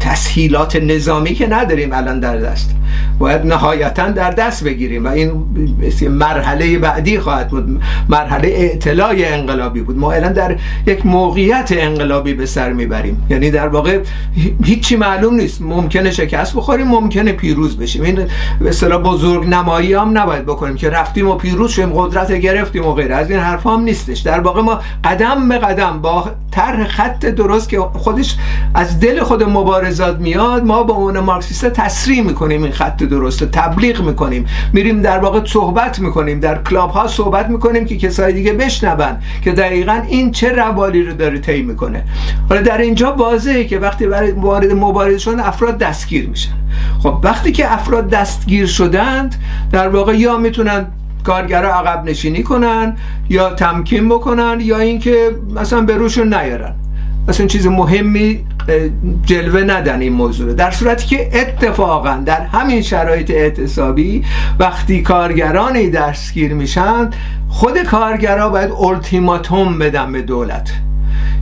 تسهیلات 0.00 0.76
نظامی 0.76 1.34
که 1.34 1.46
نداریم 1.46 1.92
الان 1.92 2.20
در 2.20 2.36
دست. 2.36 2.70
باید 3.18 3.46
نهایتا 3.46 4.10
در 4.10 4.30
دست 4.30 4.64
بگیریم 4.64 5.04
و 5.04 5.08
این 5.08 5.32
مرحله 6.10 6.78
بعدی 6.78 7.18
خواهد 7.18 7.48
بود. 7.48 7.80
مرحله 8.08 8.48
اعتلاع 8.48 9.14
انقلابی 9.16 9.80
بود. 9.80 9.98
ما 9.98 10.12
الان 10.12 10.32
در 10.32 10.56
یک 10.86 11.06
موقعیت 11.06 11.68
انقلابی 11.76 12.34
به 12.34 12.46
سر 12.46 12.72
می‌بریم. 12.72 13.26
یعنی 13.30 13.50
در 13.50 13.68
واقع 13.68 13.98
هیچی 14.64 14.96
معلوم 14.96 15.34
نیست. 15.34 15.62
ممکنه 15.62 16.10
شکست 16.10 16.56
بخوریم 16.56 16.86
ممکنه 16.86 17.32
پیروز 17.32 17.78
بشیم. 17.78 18.02
این 18.02 18.26
به 18.60 18.68
اصطلاح 18.68 19.02
بزرگ 19.02 19.48
نمایی 19.48 19.94
هم 19.94 20.18
نباید 20.18 20.42
بکنیم 20.42 20.74
که 20.74 20.90
رفتیم 20.90 21.28
و 21.28 21.34
پیروز 21.34 21.70
شدیم 21.70 21.92
قدرت 21.92 22.32
گرفتیم 22.32 22.86
و 22.86 22.92
غیره. 22.92 23.14
از 23.14 23.30
این 23.30 23.40
حرف 23.40 23.66
هم 23.66 23.80
نیستش. 23.80 24.18
در 24.18 24.40
واقع 24.40 24.62
ما 24.62 24.80
قدم 25.04 25.48
به 25.48 25.58
قدم 25.58 26.00
با 26.02 26.30
طرح 26.50 26.88
خط 26.88 27.26
درست 27.26 27.68
که 27.68 27.78
خودش 27.78 28.36
از 28.74 29.00
دل 29.00 29.22
خود 29.22 29.42
مبارزات 29.42 30.18
میاد 30.18 30.64
ما 30.64 30.82
به 30.82 30.92
عنوان 30.92 31.20
مارکسیست 31.20 31.66
تسریع 31.66 32.22
می‌کنیم 32.22 32.62
این 32.62 32.72
خط 32.72 33.02
درست 33.02 33.44
تبلیغ 33.44 34.02
می‌کنیم. 34.02 34.46
میریم 34.72 35.02
در 35.02 35.18
واقع 35.18 35.44
صحبت 35.44 35.98
می‌کنیم 35.98 36.40
در 36.40 36.62
کلاب 36.62 36.90
ها 36.90 37.06
صحبت 37.06 37.48
می‌کنیم 37.48 37.84
که 37.84 37.96
کسای 37.96 38.32
دیگه 38.32 38.52
بشنون 38.52 39.16
که 39.42 39.52
دقیقا 39.52 40.02
این 40.08 40.30
چه 40.30 40.52
روالی 40.52 41.02
رو 41.02 41.12
داره 41.12 41.38
طی 41.38 41.62
می‌کنه. 41.62 42.04
حالا 42.48 42.62
در 42.62 42.78
اینجا 42.78 43.12
واضحه 43.12 43.64
که 43.64 43.78
وقتی 43.78 44.06
وارد 44.36 44.72
مبارزه 44.72 45.18
شدن 45.18 45.40
افراد 45.40 45.78
دستگیر 45.78 46.28
میشن. 46.28 46.52
خب 47.02 47.18
وقتی 47.22 47.52
که 47.52 47.72
افراد 47.72 48.10
دستگیر 48.10 48.66
شدند 48.66 49.34
در 49.72 49.88
واقع 49.88 50.16
یا 50.16 50.36
می‌تونن 50.36 50.86
کارگرا 51.24 51.74
عقب 51.74 52.04
نشینی 52.04 52.42
کنن 52.42 52.96
یا 53.28 53.50
تمکین 53.50 54.08
بکنن 54.08 54.58
یا 54.60 54.78
اینکه 54.78 55.30
مثلا 55.54 55.80
به 55.80 55.96
روشون 55.96 56.34
نیارن. 56.34 56.74
اصلا 57.28 57.46
چیز 57.46 57.66
مهمی 57.66 58.46
جلوه 59.24 59.60
ندن 59.60 60.00
این 60.00 60.12
موضوع 60.12 60.52
در 60.52 60.70
صورتی 60.70 61.06
که 61.06 61.40
اتفاقا 61.40 62.22
در 62.26 62.40
همین 62.40 62.82
شرایط 62.82 63.30
اعتصابی 63.30 64.24
وقتی 64.58 65.02
کارگرانی 65.02 65.90
دستگیر 65.90 66.54
میشن 66.54 67.10
خود 67.48 67.82
کارگرا 67.82 68.48
باید 68.48 68.70
التیماتوم 68.70 69.78
بدن 69.78 70.12
به 70.12 70.22
دولت. 70.22 70.70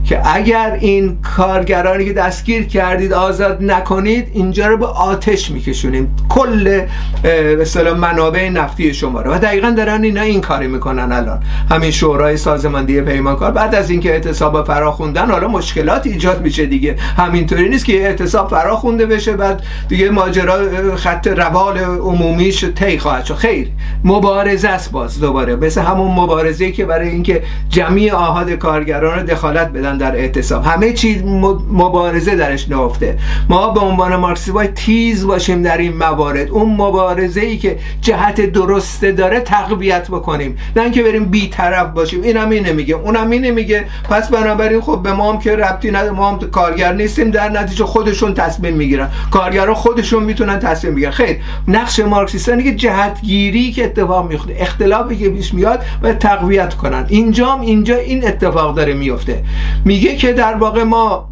که 0.05 0.21
اگر 0.33 0.77
این 0.79 1.17
کارگرانی 1.35 2.05
که 2.05 2.13
دستگیر 2.13 2.65
کردید 2.67 3.13
آزاد 3.13 3.63
نکنید 3.63 4.27
اینجا 4.33 4.67
رو 4.67 4.77
به 4.77 4.85
آتش 4.85 5.51
میکشونیم. 5.51 6.15
کل 6.29 6.81
به 7.23 7.93
منابع 7.97 8.49
نفتی 8.49 8.93
شما 8.93 9.21
رو. 9.21 9.33
و 9.33 9.39
دقیقا 9.39 9.69
دارن 9.69 10.03
اینا 10.03 10.21
این 10.21 10.41
کاری 10.41 10.67
می‌کنن 10.67 11.11
الان. 11.11 11.43
همین 11.71 11.91
شورای 11.91 12.37
سازماندهی 12.37 13.01
پیمانکار. 13.01 13.51
بعد 13.51 13.75
از 13.75 13.89
اینکه 13.89 14.09
اعتصاب 14.09 14.67
فرا 14.67 14.91
خوندن 14.91 15.31
حالا 15.31 15.47
مشکلات 15.47 16.07
ایجاد 16.07 16.41
میشه 16.41 16.65
دیگه. 16.65 16.95
همینطوری 17.17 17.69
نیست 17.69 17.85
که 17.85 17.93
اعتصاب 17.93 18.49
فرا 18.49 18.75
خونده 18.75 19.05
بشه 19.05 19.33
بعد 19.33 19.63
دیگه 19.87 20.09
ماجرا 20.09 20.57
خط 20.95 21.27
روال 21.27 21.77
عمومیش 21.79 22.65
طی 22.65 22.97
خواهد 22.97 23.25
شد. 23.25 23.35
خیر 23.35 23.67
مبارزه 24.03 24.69
است 24.69 24.91
باز 24.91 25.19
دوباره. 25.19 25.55
مثل 25.55 25.81
همون 25.81 26.11
مبارزه 26.11 26.71
که 26.71 26.85
برای 26.85 27.09
اینکه 27.09 27.43
جمعی 27.69 28.11
آهاد 28.11 28.51
کارگران 28.51 29.25
دخالت 29.25 29.62
بدن 29.65 29.97
در 29.97 30.15
اعتصاب. 30.15 30.63
همه 30.63 30.93
چیز 30.93 31.23
مبارزه 31.71 32.35
درش 32.35 32.69
نفته 32.69 33.17
ما 33.49 33.67
به 33.67 33.79
عنوان 33.79 34.15
مارکسی 34.15 34.51
باید 34.51 34.73
تیز 34.73 35.25
باشیم 35.25 35.61
در 35.61 35.77
این 35.77 35.97
موارد. 35.97 36.49
اون 36.49 36.75
مبارزه 36.75 37.41
ای 37.41 37.57
که 37.57 37.79
جهت 38.01 38.41
درسته 38.41 39.11
داره 39.11 39.39
تقویت 39.39 40.07
بکنیم. 40.07 40.57
نه 40.75 40.83
اینکه 40.83 41.03
بریم 41.03 41.25
بیطرف 41.25 41.87
باشیم. 41.87 42.21
اینم 42.21 42.49
اینه 42.49 42.73
میگه. 42.73 42.95
اونم 42.95 43.29
اینه 43.29 43.51
میگه. 43.51 43.85
پس 44.09 44.29
بنابراین 44.29 44.81
خب 44.81 44.99
به 45.03 45.13
ما 45.13 45.31
هم 45.31 45.39
که 45.39 45.55
ربطی 45.55 45.91
نداره. 45.91 46.11
ما 46.11 46.31
هم 46.31 46.39
کارگر 46.39 46.93
نیستیم. 46.93 47.31
در 47.31 47.49
نتیجه 47.49 47.85
خودشون 47.85 48.33
تصمیم 48.33 48.73
می‌گیرن. 48.73 49.09
کارگران 49.31 49.73
خودشون 49.73 50.23
می‌تونن 50.23 50.59
تصمیم 50.59 50.95
بگیرن. 50.95 51.11
خیر. 51.11 51.37
نقش 51.67 51.99
مارکسیستان 51.99 52.63
که 52.63 52.75
جهتگیری 52.75 53.71
که 53.71 53.85
اتفاق 53.85 54.29
میفته 54.29 54.55
اختلافی 54.59 55.17
که 55.17 55.29
پیش 55.29 55.53
میاد 55.53 55.81
و 56.01 56.13
تقویت 56.13 56.73
کنن. 56.73 57.05
اینجام 57.09 57.61
اینجا 57.61 57.95
این 57.95 58.27
اتفاق 58.27 58.75
داره 58.75 58.93
میفته 58.93 59.43
میگه 59.85 60.15
که 60.15 60.33
در 60.33 60.55
واقع 60.55 60.83
ما 60.83 61.29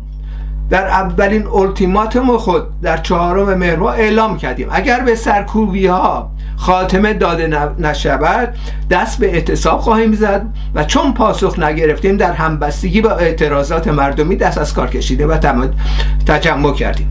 در 0.70 0.88
اولین 0.88 1.48
التیماتوم 1.48 2.38
خود 2.38 2.82
در 2.82 2.98
چهارم 2.98 3.58
مهر 3.58 3.84
اعلام 3.84 4.38
کردیم. 4.38 4.68
اگر 4.72 5.00
به 5.00 5.16
سرکوبی 5.16 5.88
ها 5.88 6.32
خاتمه 6.58 7.14
داده 7.14 7.48
نشود 7.80 8.54
دست 8.90 9.20
به 9.20 9.34
اعتصاب 9.34 9.80
خواهیم 9.80 10.14
زد 10.14 10.46
و 10.76 10.84
چون 10.84 11.14
پاسخ 11.14 11.60
نگرفتیم 11.60 12.18
در 12.18 12.32
همبستگی 12.32 13.02
با 13.02 13.12
اعتراضات 13.12 13.88
مردمی 13.88 14.36
دست 14.36 14.58
از 14.58 14.74
کار 14.74 14.90
کشیده 14.90 15.28
و 15.28 15.38
تجمع 16.26 16.74
کردیم. 16.74 17.08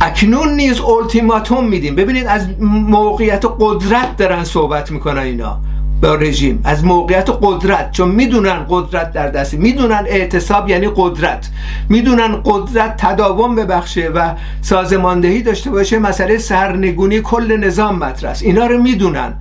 اکنون 0.00 0.48
نیز 0.48 0.80
التیماتوم 0.80 1.68
میدیم. 1.68 1.94
ببینید 1.94 2.26
از 2.26 2.46
موقعیت 2.60 3.44
قدرت 3.60 4.16
دارن 4.16 4.44
صحبت 4.44 4.90
می‌کنن 4.90 5.22
اینا. 5.22 5.58
با 6.02 6.14
رژیم 6.14 6.60
از 6.64 6.84
موقعیت 6.84 7.30
قدرت 7.42 7.92
چون 7.92 8.08
می‌دونن 8.08 8.66
قدرت 8.68 9.12
در 9.12 9.28
دستی 9.28 9.56
می‌دونن 9.56 10.04
اعتصاب 10.06 10.68
یعنی 10.68 10.88
قدرت 10.96 11.48
می‌دونن 11.88 12.40
قدرت 12.44 12.96
تداوم 12.96 13.54
ببخشه 13.54 14.08
و 14.08 14.34
سازماندهی 14.62 15.42
داشته 15.42 15.70
باشه 15.70 15.98
مسئله 15.98 16.38
سرنگونی 16.38 17.20
کل 17.20 17.56
نظام 17.56 17.98
مطرح 17.98 18.38
اینا 18.42 18.66
رو 18.66 18.82
می‌دونن. 18.82 19.32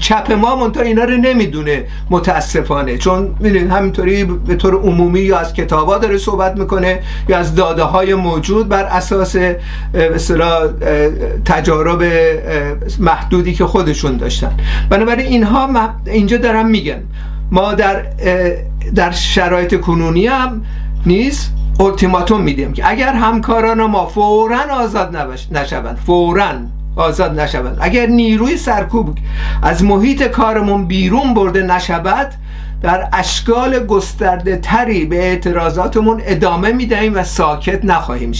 چپ 0.00 0.32
ما 0.32 0.56
منتها 0.56 0.82
اینا 0.82 1.04
رو 1.04 1.16
نمی‌دونه 1.16 1.84
متاسفانه. 2.10 2.98
چون 2.98 3.34
می‌دونید 3.40 3.70
همینطوری 3.70 4.24
به 4.24 4.54
طور 4.54 4.74
عمومی 4.74 5.20
یا 5.20 5.38
از 5.38 5.52
کتابا 5.52 5.98
داره 5.98 6.18
صحبت 6.18 6.56
می‌کنه 6.56 7.02
یا 7.28 7.38
از 7.38 7.54
داده 7.54 7.82
های 7.82 8.14
موجود 8.14 8.68
بر 8.68 8.84
اساس 8.84 9.36
مثلا 10.14 10.68
تجارب 11.44 12.04
محدودی 12.98 13.54
که 13.54 13.64
خودشون 13.66 14.16
داشتن. 14.16 14.52
بنابراین 14.90 15.26
اینها 15.26 15.90
اینجا 16.06 16.36
دارم 16.36 16.66
میگن. 16.66 17.02
ما 17.50 17.74
در 17.74 18.06
در 18.94 19.10
شرایط 19.10 19.80
کنونی 19.80 20.26
هم 20.26 20.62
نیست 21.06 21.52
التیماتوم 21.80 22.40
میدیم 22.40 22.72
که 22.72 22.90
اگر 22.90 23.12
همکاران 23.12 23.84
ما 23.84 24.06
فورا 24.06 24.58
آزاد 24.70 25.16
نشوند 25.52 25.98
فورا 26.06 26.52
آزاد 26.96 27.40
نشوند 27.40 27.78
اگر 27.80 28.06
نیروی 28.06 28.56
سرکوب 28.56 29.18
از 29.62 29.84
محیط 29.84 30.22
کارمون 30.22 30.86
بیرون 30.86 31.34
برده 31.34 31.62
نشود 31.62 32.32
در 32.82 33.08
اشکال 33.12 33.86
گسترده 33.86 34.56
تری 34.56 35.04
به 35.04 35.16
اعتراضاتمون 35.16 36.22
ادامه 36.26 36.72
می‌دهیم 36.72 37.14
و 37.14 37.24
ساکت 37.24 37.84
نخواهیم 37.84 38.32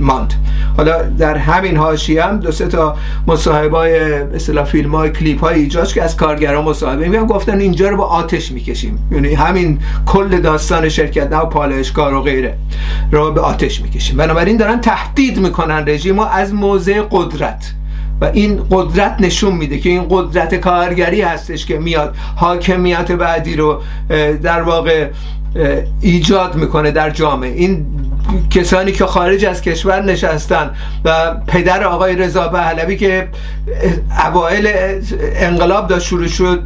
ماند. 0.00 0.34
حالا 0.76 1.02
در 1.02 1.36
همین 1.36 1.76
هاشی 1.76 2.18
هم 2.18 2.40
دو 2.40 2.52
سه 2.52 2.66
تا 2.66 2.96
مصاحبه 3.26 3.76
های 3.76 4.24
مثلا 4.24 4.64
فیلم 4.64 4.94
های 4.94 5.10
کلیپ 5.10 5.40
های 5.40 5.60
ایجاد 5.60 5.92
که 5.92 6.02
از 6.02 6.16
کارگران 6.16 6.64
مصاحبه 6.64 7.08
میگم 7.08 7.26
گفتن 7.26 7.60
اینجا 7.60 7.88
رو 7.88 7.96
با 7.96 8.04
آتش 8.04 8.52
می‌کشیم. 8.52 9.08
یعنی 9.12 9.34
همین 9.34 9.78
کل 10.06 10.40
داستان 10.40 10.88
شرکت 10.88 11.32
نه 11.32 11.38
و 11.38 11.46
پالایشگاه 11.46 12.14
و 12.14 12.20
غیره 12.20 12.58
رو 13.12 13.32
به 13.32 13.40
آتش 13.40 13.80
می‌کشیم. 13.80 14.16
بنابراین 14.16 14.56
دارن 14.56 14.80
تهدید 14.80 15.38
می‌کنن 15.38 15.84
رژیم 15.86 16.18
از 16.18 16.54
موضع 16.54 17.02
قدرت. 17.10 17.72
و 18.20 18.24
این 18.24 18.60
قدرت 18.70 19.16
نشون 19.20 19.54
میده 19.54 19.78
که 19.78 19.88
این 19.88 20.06
قدرت 20.10 20.54
کارگری 20.54 21.20
هستش 21.20 21.66
که 21.66 21.78
میاد 21.78 22.14
حاکمیت 22.36 23.12
بعدی 23.12 23.56
رو 23.56 23.82
در 24.42 24.62
واقع 24.62 25.10
ایجاد 26.00 26.54
می‌کنه 26.54 26.90
در 26.90 27.10
جامعه. 27.10 27.50
این 27.50 27.86
کسانی 28.50 28.92
که 28.92 29.06
خارج 29.06 29.44
از 29.44 29.62
کشور 29.62 30.02
نشستن 30.02 30.70
و 31.04 31.34
پدر 31.46 31.84
آقای 31.84 32.16
رضا 32.16 32.48
پهلوی 32.48 32.96
که 32.96 33.28
اوایل 34.26 34.68
انقلاب 35.20 35.88
داشت 35.88 36.06
شروع 36.06 36.26
شد 36.26 36.62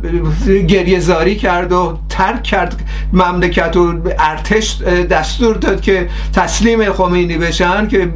گریه 0.69 1.01
زاری 1.01 1.37
کرد 1.37 1.73
و 1.73 1.99
ترک 2.09 2.43
کرد 2.43 2.81
مملکت 3.13 3.77
و 3.77 3.95
ارتش 4.19 4.83
دستور 5.11 5.57
داد 5.57 5.81
که 5.81 6.09
تسلیم 6.35 6.93
خمینی 6.93 7.39
بشن 7.39 7.89
که 7.89 8.13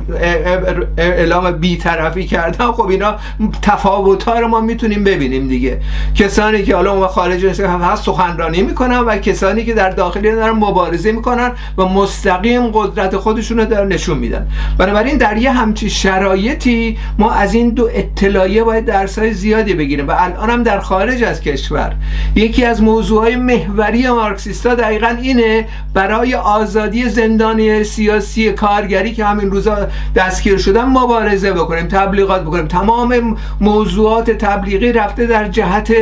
اعلام 0.98 1.50
بیطرفی 1.50 2.26
کردن. 2.26 2.72
خب 2.72 2.88
اینا 2.88 3.16
تفاوت 3.62 4.22
ها 4.22 4.38
رو 4.38 4.48
ما 4.48 4.60
می‌تونیم 4.60 5.04
ببینیم 5.04 5.48
دیگه. 5.48 5.80
کسانی 6.14 6.62
که 6.62 6.76
حالا 6.76 6.96
ما 6.96 7.08
خارج 7.08 7.46
هست 7.46 8.04
سخنرانی 8.04 8.62
می‌کنن 8.62 8.98
و 8.98 9.16
کسانی 9.16 9.64
که 9.64 9.74
در 9.74 9.90
داخلی 9.90 10.32
دارن 10.32 10.50
مبارزه 10.50 11.12
می‌کنن 11.12 11.52
و 11.78 11.84
مستقیم 11.84 12.66
قدرت 12.68 13.16
خودشون 13.36 13.58
رو 13.58 13.64
در 13.64 13.84
نشون 13.84 14.18
میدن. 14.18 14.46
بنابراین 14.78 15.16
در 15.16 15.36
یه 15.36 15.52
همچی 15.52 15.90
شرایطی 15.90 16.98
ما 17.18 17.32
از 17.32 17.54
این 17.54 17.70
دو 17.70 17.88
اطلاعیه 17.94 18.64
باید 18.64 18.84
درسای 18.84 19.32
زیادی 19.34 19.74
بگیریم. 19.74 20.08
و 20.08 20.14
الان 20.18 20.50
هم 20.50 20.62
در 20.62 20.80
خارج 20.80 21.22
از 21.24 21.40
کشور. 21.40 21.92
یکی 22.34 22.64
از 22.64 22.82
موضوعهای 22.82 23.36
محوری 23.36 24.08
مارکسیستا 24.08 24.74
دقیقا 24.74 25.16
اینه 25.22 25.68
برای 25.94 26.34
آزادی 26.34 27.08
زندانی 27.08 27.84
سیاسی 27.84 28.52
کارگری 28.52 29.14
که 29.14 29.24
همین 29.24 29.50
روزا 29.50 29.88
دستگیر 30.14 30.58
شدن 30.58 30.84
مبارزه 30.84 31.52
بکنیم 31.52 31.86
تبلیغات 31.86 32.42
بکنیم. 32.42 32.66
تمام 32.66 33.36
موضوعات 33.60 34.30
تبلیغی 34.30 34.92
رفته 34.92 35.26
در 35.26 35.48
جهت 35.48 35.92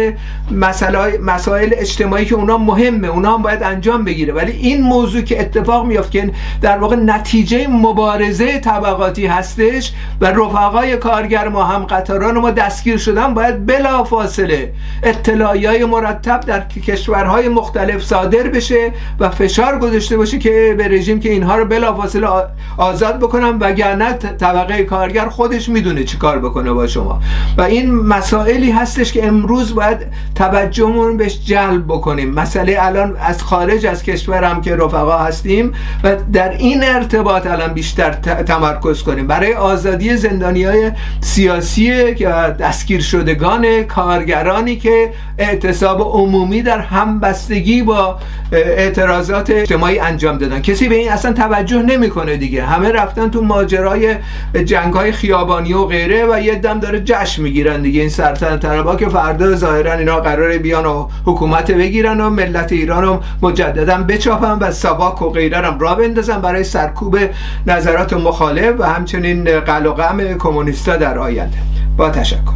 مسائل 1.21 1.71
اجتماعی 1.73 2.25
که 2.25 2.35
اونا 2.35 2.59
مهمه 2.59 3.09
اونا 3.09 3.35
هم 3.35 3.43
باید 3.43 3.63
انجام 3.63 4.05
بگیره. 4.05 4.33
ولی 4.33 4.53
این 4.53 4.83
موضوع 4.83 5.23
که 5.23 5.41
اتفاق 5.41 5.87
میافت 5.87 6.11
که 6.11 6.31
در 6.63 6.79
واقع 6.79 6.97
نتیجه 7.25 7.69
مبارزه 7.69 8.59
طبقاتی 8.59 9.27
هستش 9.27 9.93
و 10.21 10.27
رفقای 10.27 10.97
کارگر 10.97 11.49
ما 11.49 11.65
هم 11.65 11.85
قطاران 11.85 12.39
ما 12.39 12.51
دستگیر 12.51 12.97
شدن 12.97 13.35
باید 13.35 13.67
بلا 13.67 14.05
فاصله 14.05 14.73
اطلاعی 15.03 15.67
های 15.67 15.85
مرتب 15.85 16.41
در 16.41 16.61
کشورهای 16.61 17.49
مختلف 17.49 18.03
صادر 18.03 18.43
بشه 18.43 18.93
و 19.21 19.31
فشار 19.31 19.79
گذاشته 19.79 20.17
باشه 20.17 20.39
که 20.39 20.75
به 20.79 20.89
رژیم 20.89 21.21
که 21.21 21.31
اینها 21.31 21.57
رو 21.57 21.65
بلا 21.65 21.95
فاصله 21.95 22.29
آزاد 22.77 23.19
بکنم 23.19 23.59
وگرنه 23.61 24.13
طبقه 24.13 24.85
کارگر 24.85 25.29
خودش 25.29 25.69
می‌دونه 25.69 26.05
چی 26.05 26.17
کار 26.17 26.39
بکنه 26.39 26.73
با 26.73 26.87
شما. 26.87 27.21
و 27.59 27.63
این 27.63 27.95
مسائلی 27.95 28.71
هستش 28.71 29.13
که 29.13 29.27
امروز 29.27 29.75
باید 29.75 29.99
توجهمون 30.35 31.17
بهش 31.17 31.39
جلب 31.45 31.85
بکنیم. 31.85 32.31
مسئله 32.31 32.77
الان 32.81 33.17
از 33.21 33.43
خارج 33.43 33.87
از 33.87 34.03
کشور 34.03 34.45
هم 34.45 34.61
که 34.61 34.77
رفقا 34.77 35.19
هستیم 35.19 35.73
و 36.05 36.17
در 36.33 36.49
این 36.49 36.83
ارتباط 37.05 37.47
الان 37.47 37.73
بیشتر 37.73 38.11
تمرکز 38.47 39.03
کنیم. 39.03 39.27
برای 39.27 39.55
آزادی 39.55 40.17
زندانی 40.17 40.65
های 40.65 40.91
سیاسی 41.21 42.15
که 42.15 42.27
دستگیر 42.61 43.01
شدگان 43.01 43.83
کارگرانی 43.83 44.77
که 44.77 45.11
اعتصاب 45.39 46.01
عمومی 46.01 46.63
در 46.63 46.79
همبستگی 46.79 47.83
با 47.83 48.19
اعتراضات 48.53 49.51
اجتماعی 49.51 49.99
انجام 49.99 50.39
دادن. 50.39 50.61
کسی 50.61 50.89
به 50.89 50.95
این 50.95 51.13
اصلا 51.13 51.33
توجه 51.33 51.83
نمی‌کنه 51.83 52.37
دیگه. 52.37 52.65
همه 52.65 52.93
رفتن 52.93 53.31
تو 53.31 53.41
ماجرای 53.43 54.17
جنگ 54.65 54.95
های 54.95 55.13
خیابانی 55.13 55.73
و 55.73 55.85
غیره 55.85 56.27
و 56.27 56.41
یه 56.41 56.55
دم 56.55 56.81
داره 56.81 57.01
جشن 57.05 57.43
می‌گیرن 57.43 57.83
دیگه. 57.83 58.01
این 58.01 58.11
سرطان 58.11 58.61
طلبا 58.61 58.97
که 58.97 59.09
فردا 59.09 59.55
ظاهرا 59.55 59.93
اینا 59.93 60.21
قراره 60.21 60.59
بیان 60.59 60.87
و 60.87 61.09
حکومت 61.25 61.71
بگیرن 61.71 62.21
و 62.21 62.31
ملت 62.31 62.73
ایران 62.73 63.03
رو 63.03 63.21
مجددا 63.43 63.97
بچاپن 63.97 64.59
و 64.61 64.73
سباک 64.73 65.23
و 65.23 65.31
غیره 65.31 65.61
را 65.79 65.95
بندازن 65.95 66.41
برای 66.41 66.65
سرکوب 66.95 67.19
نظرات 67.67 68.13
مخالف 68.13 68.75
و 68.79 68.83
همچنین 68.83 69.61
قل 69.61 69.87
و 69.87 69.93
غم 69.93 70.39
کمونیستا 70.39 70.97
در 70.97 71.19
آینده. 71.19 71.59
با 71.97 72.11
تشکر. 72.11 72.55